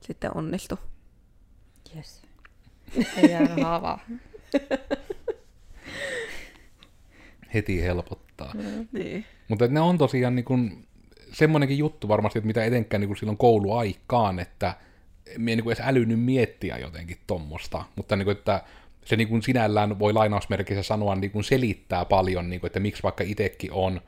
sitten 0.00 0.36
onnistu. 0.36 0.78
Yes. 1.96 2.22
Ei 3.16 3.30
jäänyt 3.30 3.62
haavaa. 3.62 3.98
heti 7.54 7.82
helpottaa. 7.82 8.52
Mm. 8.54 8.88
Niin. 8.92 9.24
Mutta 9.48 9.66
ne 9.66 9.80
on 9.80 9.98
tosiaan 9.98 10.34
niin 10.34 10.44
kuin, 10.44 10.86
semmoinenkin 11.32 11.78
juttu 11.78 12.08
varmasti, 12.08 12.38
että 12.38 12.46
mitä 12.46 12.64
etenkään 12.64 13.00
niin 13.00 13.08
kuin 13.08 13.16
silloin 13.16 13.38
kouluaikaan, 13.38 14.38
että 14.38 14.76
me 15.38 15.50
ei 15.50 15.56
niin 15.56 15.66
edes 15.66 15.80
älynyt 15.80 16.20
miettiä 16.20 16.78
jotenkin 16.78 17.18
tommosta, 17.26 17.84
mutta 17.96 18.16
niin 18.16 18.24
kuin, 18.24 18.36
että 18.36 18.62
se 19.06 19.16
niin 19.16 19.28
kuin 19.28 19.42
sinällään 19.42 19.98
voi 19.98 20.12
lainausmerkissä 20.12 20.82
sanoa 20.82 21.14
niin 21.14 21.30
kuin 21.30 21.44
selittää 21.44 22.04
paljon, 22.04 22.50
niin 22.50 22.60
kuin, 22.60 22.68
että 22.68 22.80
miksi 22.80 23.02
vaikka 23.02 23.24
itsekin 23.26 23.72
on 23.72 24.00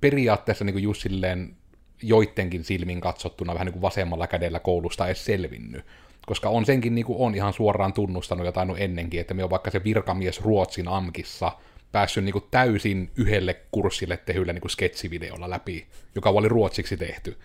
periaatteessa 0.00 0.64
niin 0.64 0.74
kuin 0.74 0.82
just 0.82 1.02
silleen 1.02 1.56
joidenkin 2.02 2.64
silmin 2.64 3.00
katsottuna 3.00 3.54
vähän 3.54 3.66
niin 3.66 3.72
kuin 3.72 3.82
vasemmalla 3.82 4.26
kädellä 4.26 4.60
koulusta 4.60 5.06
edes 5.06 5.24
selvinnyt. 5.24 5.84
koska 6.26 6.48
on 6.48 6.66
senkin 6.66 6.94
niin 6.94 7.04
kuin 7.04 7.18
on 7.18 7.34
ihan 7.34 7.52
suoraan 7.52 7.92
tunnustanut 7.92 8.46
jotain 8.46 8.74
ennenkin, 8.76 9.20
että 9.20 9.34
me 9.34 9.44
on 9.44 9.50
vaikka 9.50 9.70
se 9.70 9.84
virkamies 9.84 10.40
Ruotsin 10.40 10.88
AMKissa 10.88 11.52
päässyt 11.92 12.24
niin 12.24 12.32
kuin 12.32 12.44
täysin 12.50 13.10
yhdelle 13.16 13.56
kurssille 13.70 14.16
tehylle 14.16 14.52
niin 14.52 14.60
kuin 14.60 14.70
sketsivideolla 14.70 15.50
läpi, 15.50 15.86
joka 16.14 16.30
oli 16.30 16.48
ruotsiksi 16.48 16.96
tehty. 16.96 17.36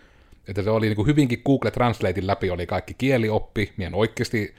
Että 0.47 0.62
se 0.63 0.69
oli 0.69 0.86
niin 0.86 0.95
kuin 0.95 1.07
hyvinkin 1.07 1.41
Google 1.45 1.71
Translatein 1.71 2.27
läpi, 2.27 2.49
oli 2.49 2.65
kaikki 2.65 2.93
kielioppi, 2.93 3.73
minä 3.77 3.88
en 3.88 3.95
oikeasti 3.95 4.55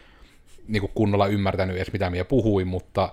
niin 0.68 0.80
kuin 0.80 0.92
kunnolla 0.94 1.26
ymmärtänyt 1.26 1.76
edes 1.76 1.92
mitä 1.92 2.10
minä 2.10 2.24
puhuin, 2.24 2.66
mutta 2.66 3.12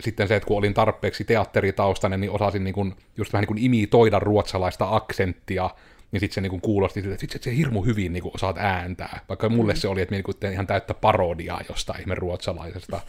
sitten 0.00 0.28
se, 0.28 0.36
että 0.36 0.46
kun 0.46 0.58
olin 0.58 0.74
tarpeeksi 0.74 1.24
teatteritaustainen, 1.24 2.20
niin 2.20 2.30
osasin 2.30 2.64
niin 2.64 2.74
kuin, 2.74 2.94
just 3.16 3.32
vähän 3.32 3.42
niin 3.42 3.48
kuin 3.48 3.64
imitoida 3.64 4.18
ruotsalaista 4.18 4.96
aksenttia, 4.96 5.70
niin 6.12 6.20
sitten 6.20 6.34
se 6.34 6.40
niin 6.40 6.50
kuin 6.50 6.62
kuulosti 6.62 7.00
siltä, 7.00 7.14
että 7.14 7.26
sit 7.32 7.42
se 7.42 7.56
hirmu 7.56 7.82
hyvin 7.82 8.12
niin 8.12 8.22
kuin 8.22 8.34
osaat 8.34 8.56
ääntää. 8.58 9.20
Vaikka 9.28 9.48
mulle 9.48 9.76
se 9.76 9.88
oli, 9.88 10.00
että 10.02 10.14
minä 10.14 10.22
niin 10.42 10.52
ihan 10.52 10.66
täyttä 10.66 10.94
parodiaa 10.94 11.60
jostain 11.68 12.00
ihme 12.00 12.14
ruotsalaisesta. 12.14 13.00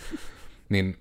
niin, 0.69 0.97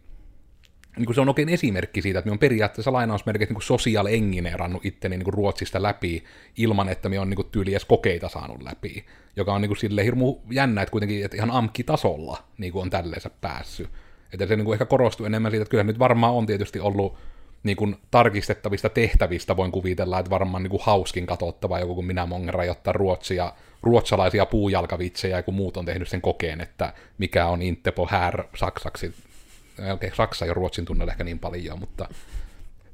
niin 0.97 1.07
kuin 1.07 1.15
se 1.15 1.21
on 1.21 1.29
oikein 1.29 1.49
esimerkki 1.49 2.03
siitä, 2.03 2.19
että 2.19 2.27
minä 2.27 2.35
on 2.35 2.39
periaatteessa 2.39 2.93
lainausmerkit 2.93 3.51
niin 3.51 3.63
sosiaal 3.63 4.07
engineerannut 4.07 4.87
itteni 4.87 5.17
niin 5.17 5.25
kuin 5.25 5.35
Ruotsista 5.35 5.83
läpi, 5.83 6.25
ilman 6.57 6.89
että 6.89 7.09
minä 7.09 7.23
on 7.23 7.31
niin 7.31 7.51
tyyli 7.51 7.71
edes 7.71 7.85
kokeita 7.85 8.29
saanut 8.29 8.63
läpi. 8.63 9.05
Joka 9.37 9.55
on 9.55 9.61
niin 9.61 9.77
silleen 9.77 10.05
hirmu 10.05 10.37
jännä, 10.51 10.83
että 10.83 10.91
kuitenkin 10.91 11.25
että 11.25 11.37
ihan 11.37 11.51
amkitasolla 11.51 12.45
niin 12.59 12.73
kuin 12.73 12.83
on 12.83 12.91
tälleensä 12.91 13.31
päässyt. 13.41 13.89
Että 14.33 14.47
se 14.47 14.57
niin 14.57 14.65
kuin 14.65 14.75
ehkä 14.75 14.87
korostuu 14.87 15.27
enemmän 15.27 15.51
siitä, 15.51 15.63
että 15.63 15.71
kyllä 15.71 15.85
nyt 15.85 15.99
varmaan 15.99 16.35
on 16.35 16.47
tietysti 16.47 16.81
ollut 16.81 17.17
niin 17.63 17.77
kuin 17.77 17.97
tarkistettavista 18.11 18.89
tehtävistä 18.89 19.57
voin 19.57 19.73
kuvitella, 19.73 20.19
että 20.19 20.31
varmaan 20.31 20.63
niin 20.63 20.71
kuin 20.71 20.83
hauskin 20.85 21.27
katsottava 21.27 21.79
joku 21.79 21.95
kun 21.95 22.05
minä 22.05 22.27
mongen 22.27 22.55
rajoittaa 22.55 22.93
ruotsia, 22.93 23.53
ruotsalaisia 23.83 24.47
puujalkavitsejä, 24.47 25.37
ja 25.37 25.43
kun 25.43 25.55
muut 25.55 25.77
on 25.77 25.85
tehnyt 25.85 26.09
sen 26.09 26.21
kokeen, 26.21 26.61
että 26.61 26.93
mikä 27.19 27.47
on 27.47 27.63
Intepo 27.63 28.09
här 28.11 28.45
saksaksi. 28.57 29.15
Okei, 29.79 29.93
okay, 29.93 30.11
Saksa 30.15 30.47
ja 30.47 30.55
Ruotsin 30.55 30.85
tunnella 30.85 31.13
ehkä 31.13 31.25
niin 31.25 31.39
paljon, 31.39 31.79
mutta 31.79 32.09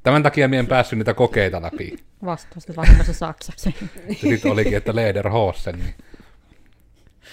tämän 0.03 0.23
takia 0.23 0.47
minä 0.47 0.59
en 0.59 0.67
päässyt 0.67 0.99
niitä 0.99 1.13
kokeita 1.13 1.61
läpi. 1.61 1.97
Vastustit 2.25 2.77
vaikka 2.77 3.03
se 3.03 3.13
saksaksi. 3.13 3.75
Sitten 4.21 4.51
olikin, 4.51 4.77
että 4.77 4.95
Lederhosen, 4.95 5.79
niin 5.79 5.95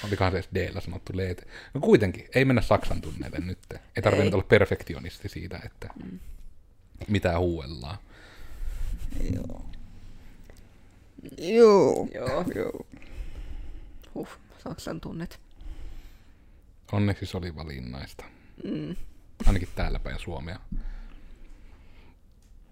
olikohan 0.04 0.32
se 0.32 0.38
edes 0.38 0.48
d 0.54 0.80
sanottu 0.80 1.12
leete. 1.16 1.42
No 1.74 1.80
kuitenkin, 1.80 2.28
ei 2.34 2.44
mennä 2.44 2.62
Saksan 2.62 3.00
tunneille 3.00 3.38
nyt. 3.38 3.58
Ei 3.96 4.02
tarvitse 4.02 4.34
olla 4.34 4.46
perfektionisti 4.48 5.28
siitä, 5.28 5.60
että 5.64 5.88
mm. 6.04 6.18
mitä 7.08 7.38
huuellaan. 7.38 7.98
Joo. 9.34 9.64
Joo. 11.38 12.08
Joo. 12.14 12.44
Joo. 12.54 12.86
Huh, 14.14 14.28
Saksan 14.64 15.00
tunnet. 15.00 15.40
Onneksi 16.92 17.26
se 17.26 17.36
oli 17.36 17.56
valinnaista. 17.56 18.24
Mm. 18.64 18.96
Ainakin 19.46 19.68
täällä 19.74 19.98
päin 19.98 20.18
Suomea. 20.18 20.58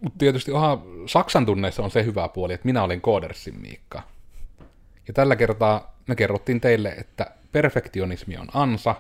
Mutta 0.01 0.19
tietysti 0.19 0.53
onhan 0.53 0.83
Saksan 1.07 1.47
tunneissa 1.47 1.83
on 1.83 1.91
se 1.91 2.05
hyvä 2.05 2.29
puoli, 2.29 2.53
että 2.53 2.67
minä 2.67 2.83
olin 2.83 3.01
Koodersin 3.01 3.61
Miikka. 3.61 4.03
Ja 5.09 5.15
tällä 5.15 5.37
kertaa 5.37 5.99
me 6.07 6.15
kerrottiin 6.17 6.61
teille, 6.61 6.89
että 6.89 7.31
perfektionismi 7.53 8.37
on 8.37 8.49
ansa, 8.55 8.95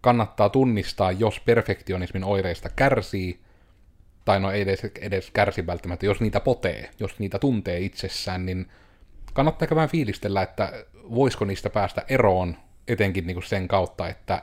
kannattaa 0.00 0.48
tunnistaa, 0.48 1.12
jos 1.12 1.40
perfektionismin 1.40 2.24
oireista 2.24 2.68
kärsii, 2.76 3.40
tai 4.24 4.40
no 4.40 4.50
ei 4.50 4.60
edes, 4.60 4.80
edes 5.00 5.30
kärsi 5.30 5.66
välttämättä, 5.66 6.06
jos 6.06 6.20
niitä 6.20 6.40
potee, 6.40 6.90
jos 7.00 7.18
niitä 7.18 7.38
tuntee 7.38 7.80
itsessään, 7.80 8.46
niin 8.46 8.70
kannattaa 9.32 9.68
vähän 9.74 9.88
fiilistellä, 9.88 10.42
että 10.42 10.72
voisiko 10.94 11.44
niistä 11.44 11.70
päästä 11.70 12.04
eroon, 12.08 12.56
etenkin 12.88 13.26
niin 13.26 13.42
sen 13.42 13.68
kautta, 13.68 14.08
että 14.08 14.42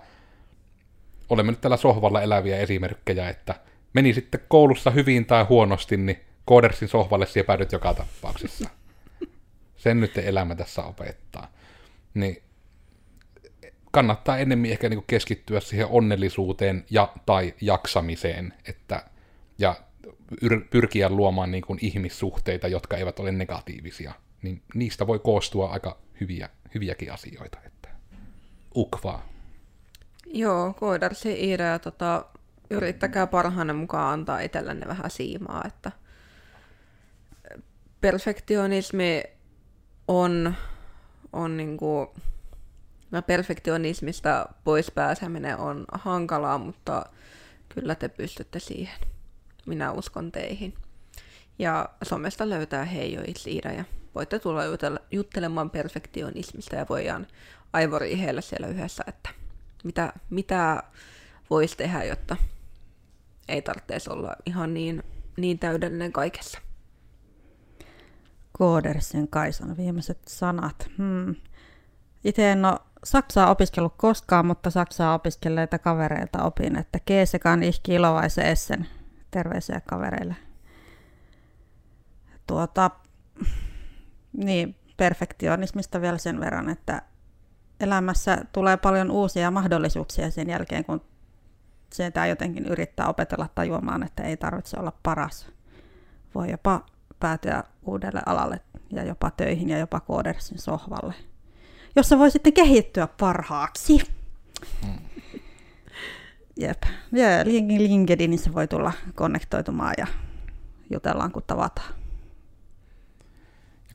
olemme 1.30 1.52
nyt 1.52 1.62
tällä 1.62 1.78
sohvalla 1.78 2.22
eläviä 2.22 2.58
esimerkkejä, 2.58 3.30
että 3.30 3.56
meni 3.94 4.14
sitten 4.14 4.42
koulussa 4.48 4.92
hyvin 4.92 5.26
tai 5.26 5.44
huonosti, 5.44 5.98
niin 5.98 6.20
koodersin 6.46 6.88
sohvalle 6.88 7.26
siepäädyt 7.26 7.72
joka 7.72 7.94
tapauksessa. 7.94 8.70
Sen 9.78 10.00
nyt 10.00 10.18
elämä 10.18 10.56
tässä 10.56 10.84
opettaa 10.84 11.58
niin 12.20 12.44
kannattaa 13.92 14.38
enemmän 14.38 14.70
ehkä 14.70 14.90
niin 14.90 15.04
keskittyä 15.08 15.60
siihen 15.60 15.88
onnellisuuteen 15.88 16.86
ja 16.90 17.14
tai 17.26 17.54
jaksamiseen, 17.62 18.54
että, 18.66 19.04
ja 19.58 19.76
pyrkiä 20.70 21.10
luomaan 21.10 21.52
niin 21.52 21.64
kuin 21.64 21.80
ihmissuhteita, 21.82 22.68
jotka 22.68 22.98
eivät 22.98 23.20
ole 23.20 23.32
negatiivisia. 23.32 24.14
Niin 24.42 24.62
niistä 24.74 25.08
voi 25.08 25.20
koostua 25.20 25.70
aika 25.70 25.98
hyviä, 26.22 26.50
hyviäkin 26.74 27.14
asioita. 27.14 27.58
Että 27.66 27.90
ukvaa. 28.76 29.30
Joo, 30.34 30.74
koodarsi 30.74 31.54
idea, 31.54 31.80
tota, 31.80 32.26
yrittäkää 32.70 33.28
parhaanne 33.28 33.74
mukaan 33.74 34.14
antaa 34.14 34.40
itsellenne 34.40 34.88
vähän 34.88 35.12
siimaa, 35.12 35.64
että 35.68 35.92
perfektionismi 38.02 39.24
on 40.08 40.56
on 41.34 41.58
niinku, 41.58 42.14
no 43.12 43.22
perfektionismista 43.22 44.50
pois 44.64 44.92
pääseminen 44.92 45.58
on 45.58 45.86
hankalaa, 45.92 46.58
mutta 46.58 47.06
kyllä 47.70 47.96
te 47.96 48.10
pystytte 48.10 48.60
siihen. 48.60 49.00
Minä 49.66 49.92
uskon 49.92 50.32
teihin. 50.32 50.74
Ja 51.60 51.90
somesta 52.04 52.50
löytää 52.50 52.86
Heijo 52.86 53.22
Iida 53.48 53.72
ja 53.72 53.84
voitte 54.16 54.40
tulla 54.40 54.66
jutella, 54.66 55.00
juttelemaan 55.12 55.70
perfektionismista 55.70 56.76
ja 56.76 56.86
voidaan 56.90 57.28
aivoriiheellä 57.74 58.42
siellä 58.42 58.68
yhdessä, 58.68 59.04
että 59.08 59.30
mitä, 59.88 60.14
mitä 60.30 60.84
voisi 61.50 61.78
tehdä, 61.78 62.04
jotta 62.04 62.38
ei 63.48 63.62
tarvitsisi 63.62 64.10
olla 64.10 64.36
ihan 64.46 64.74
niin, 64.74 65.04
niin 65.38 65.60
täydellinen 65.60 66.12
kaikessa. 66.12 66.60
Koodersin 68.52 69.28
Kaisan 69.28 69.78
viimeiset 69.78 70.20
sanat. 70.28 70.90
Hmm. 70.98 71.36
Itse 72.24 72.52
en 72.52 72.66
ole 72.66 72.80
Saksaa 73.04 73.50
opiskellut 73.50 73.94
koskaan, 73.98 74.46
mutta 74.46 74.70
Saksaa 74.70 75.14
opiskelleita 75.14 75.80
kavereilta 75.80 76.44
opin, 76.44 76.76
että 76.76 77.00
keesekan 77.06 77.64
ihki 77.64 77.94
ilovaise 77.94 78.52
essen. 78.52 78.88
Terveisiä 79.32 79.82
kavereille. 79.82 80.36
Tuota, 82.48 82.92
niin, 84.34 84.76
perfektionismista 84.98 86.02
vielä 86.02 86.18
sen 86.18 86.40
verran, 86.40 86.70
että 86.70 87.02
elämässä 87.80 88.46
tulee 88.52 88.78
paljon 88.78 89.12
uusia 89.12 89.52
mahdollisuuksia 89.52 90.32
sen 90.32 90.50
jälkeen, 90.50 90.86
kun 90.86 91.02
sitä 91.94 92.26
jotenkin 92.28 92.66
yrittää 92.66 93.08
opetella 93.08 93.50
tajuamaan, 93.56 94.04
että 94.04 94.24
ei 94.24 94.38
tarvitse 94.38 94.80
olla 94.80 94.94
paras. 95.04 95.48
Voi 96.36 96.52
jopa 96.52 96.86
päätyä 97.20 97.64
uudelle 97.86 98.22
alalle 98.26 98.60
ja 98.92 99.04
jopa 99.04 99.32
töihin 99.32 99.70
ja 99.70 99.78
jopa 99.78 100.00
koodersin 100.00 100.60
sohvalle, 100.60 101.14
jossa 101.96 102.20
voi 102.20 102.32
sitten 102.32 102.54
kehittyä 102.54 103.08
parhaaksi. 103.08 104.02
Mm. 104.86 105.00
Jep. 106.60 106.84
Ja 107.12 107.28
LinkedInissä 107.78 108.54
voi 108.54 108.68
tulla 108.68 108.92
konnektoitumaan 109.16 109.94
ja 109.98 110.08
jutellaan, 110.90 111.32
kun 111.32 111.44
tavataan. 111.48 111.97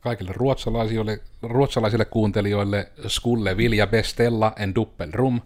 Kaikille 0.03 0.33
ruotsalaisille, 0.35 1.21
ruotsalaisille 1.43 2.05
kuuntelijoille 2.05 2.93
Skulle 3.07 3.57
Vilja 3.57 3.87
Bestella 3.87 4.53
en 4.57 4.75
Duppelrum. 4.75 5.41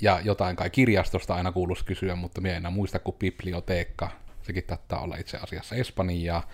Ja 0.00 0.20
jotain 0.24 0.56
kai 0.56 0.70
kirjastosta 0.70 1.34
aina 1.34 1.52
kuuluisi 1.52 1.84
kysyä, 1.84 2.16
mutta 2.16 2.40
minä 2.40 2.56
en 2.56 2.72
muista 2.72 2.98
kuin 2.98 3.16
biblioteekka 3.16 4.10
sekin 4.42 4.64
taitaa 4.64 5.00
olla 5.00 5.16
itse 5.16 5.36
asiassa 5.36 5.74
Espanjaa. 5.74 6.48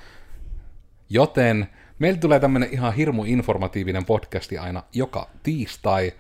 Joten 1.11 1.69
meillä 1.99 2.21
tulee 2.21 2.41
tämmöinen 2.41 2.73
ihan 2.73 2.95
hirmu 2.95 3.25
informatiivinen 3.25 4.05
podcasti 4.05 4.59
aina 4.59 4.83
joka 4.93 5.29
tiistai. 5.43 6.13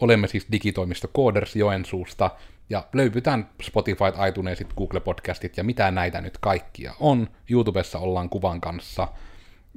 Olemme 0.00 0.28
siis 0.28 0.46
digitoimisto 0.52 1.08
Coders 1.08 1.56
Joensuusta, 1.56 2.30
ja 2.70 2.84
löypytään 2.92 3.50
Spotify, 3.62 4.04
iTunesit, 4.28 4.74
Google 4.76 5.00
Podcastit 5.00 5.56
ja 5.56 5.64
mitä 5.64 5.90
näitä 5.90 6.20
nyt 6.20 6.38
kaikkia 6.38 6.94
on. 7.00 7.28
YouTubessa 7.50 7.98
ollaan 7.98 8.28
kuvan 8.28 8.60
kanssa. 8.60 9.08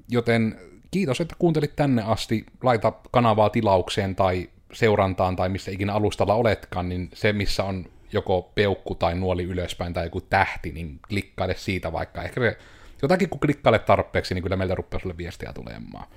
Joten 0.10 0.60
kiitos, 0.91 1.21
että 1.21 1.36
kuuntelit 1.39 1.75
tänne 1.75 2.03
asti. 2.03 2.45
Laita 2.63 2.93
kanavaa 3.12 3.49
tilaukseen 3.49 4.15
tai 4.15 4.49
seurantaan 4.73 5.36
tai 5.36 5.49
missä 5.49 5.71
ikinä 5.71 5.93
alustalla 5.93 6.34
oletkaan, 6.34 6.89
niin 6.89 7.10
se, 7.13 7.34
missä 7.34 7.63
on 7.63 7.86
joko 8.12 8.51
peukku 8.56 8.95
tai 8.95 9.15
nuoli 9.15 9.43
ylöspäin 9.43 9.93
tai 9.93 10.06
joku 10.06 10.21
tähti, 10.21 10.71
niin 10.71 10.99
klikkaile 11.08 11.56
siitä 11.58 11.91
vaikka. 11.91 12.23
Ehkä 12.23 12.41
se, 12.41 12.58
jotakin 13.01 13.29
kun 13.29 13.39
klikkaile 13.39 13.79
tarpeeksi, 13.79 14.34
niin 14.34 14.43
kyllä 14.43 14.56
meiltä 14.56 14.75
rupeaa 14.75 14.99
sulle 14.99 15.17
viestiä 15.17 15.53
tulemaan. 15.53 16.08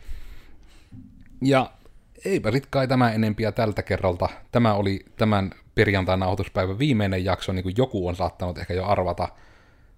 Ja 1.43 1.71
eipä 2.25 2.53
sit 2.53 2.67
kai 2.67 2.89
tämä 2.89 3.13
enempiä 3.13 3.53
tältä 3.53 3.83
kerralta. 3.83 4.29
Tämä 4.53 4.75
oli 4.75 5.05
tämän 5.17 5.51
perjantain 5.77 6.21
nauhoituspäivän 6.21 6.79
viimeinen 6.79 7.25
jakso, 7.25 7.53
niin 7.53 7.63
kuin 7.63 7.75
joku 7.79 8.09
on 8.09 8.17
saattanut 8.17 8.59
ehkä 8.59 8.75
jo 8.75 8.85
arvata 8.85 9.29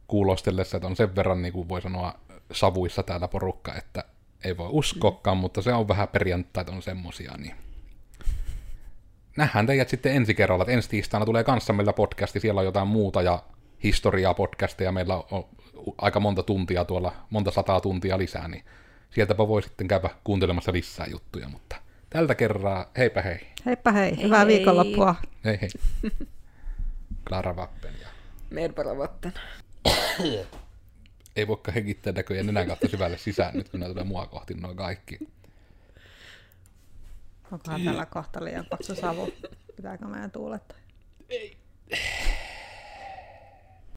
kuulostellessa, 0.06 0.76
että 0.76 0.86
on 0.86 0.96
sen 0.96 1.16
verran, 1.16 1.42
niin 1.42 1.52
kuin 1.52 1.68
voi 1.68 1.82
sanoa, 1.82 2.14
savuissa 2.52 3.02
täällä 3.02 3.28
porukka, 3.28 3.74
että 3.74 4.04
ei 4.44 4.56
voi 4.56 4.68
uskoakaan, 4.70 5.36
mutta 5.36 5.62
se 5.62 5.72
on 5.72 5.88
vähän 5.88 6.08
perjantaita 6.08 6.72
on 6.72 6.82
semmosia, 6.82 7.32
niin 7.38 7.54
nähdään 9.36 9.66
teidät 9.66 9.88
sitten 9.88 10.16
ensi 10.16 10.34
kerralla. 10.34 10.62
Että 10.62 10.72
ensi 10.72 10.88
tiistaina 10.88 11.26
tulee 11.26 11.44
kanssa 11.44 11.72
meillä 11.72 11.92
podcasti, 11.92 12.40
siellä 12.40 12.58
on 12.58 12.64
jotain 12.64 12.88
muuta 12.88 13.22
ja 13.22 13.42
historiaa 13.82 14.34
podcasteja. 14.34 14.92
Meillä 14.92 15.14
on 15.30 15.44
aika 15.98 16.20
monta 16.20 16.42
tuntia 16.42 16.84
tuolla, 16.84 17.12
monta 17.30 17.50
sataa 17.50 17.80
tuntia 17.80 18.18
lisää, 18.18 18.48
niin 18.48 18.64
sieltäpä 19.10 19.48
voi 19.48 19.62
sitten 19.62 19.88
käydä 19.88 20.10
kuuntelemassa 20.24 20.72
lisää 20.72 21.06
juttuja, 21.06 21.48
mutta 21.48 21.76
tältä 22.10 22.34
kerraa 22.34 22.90
heipä 22.98 23.22
hei. 23.22 23.40
Heippa 23.68 23.92
hei, 23.92 24.16
Hei 24.16 24.24
hyvää 24.24 24.38
hei. 24.38 24.46
viikonloppua. 24.48 25.14
Hei 25.44 25.58
hei. 25.60 25.68
Klara 27.24 27.56
Vappen 27.56 27.94
ja 28.02 28.08
Medbara 28.50 28.98
vatten. 28.98 29.32
ei 31.36 31.46
voikaan 31.46 31.74
hengittää 31.74 32.12
näköjään 32.12 32.46
nenän 32.46 32.66
kautta 32.66 32.88
syvälle 32.88 33.18
sisään 33.18 33.54
nyt, 33.54 33.68
kun 33.68 33.80
nämä 33.80 33.90
tulee 33.92 34.04
mua 34.04 34.26
kohti 34.26 34.54
noin 34.54 34.76
kaikki. 34.76 35.18
Onkohan 37.52 37.84
tällä 37.84 38.06
kohta 38.06 38.44
liian 38.44 38.66
paksu 38.70 38.94
savu? 38.94 39.32
Pitääkö 39.76 40.04
meidän 40.06 40.30
tuulettaa? 40.30 40.78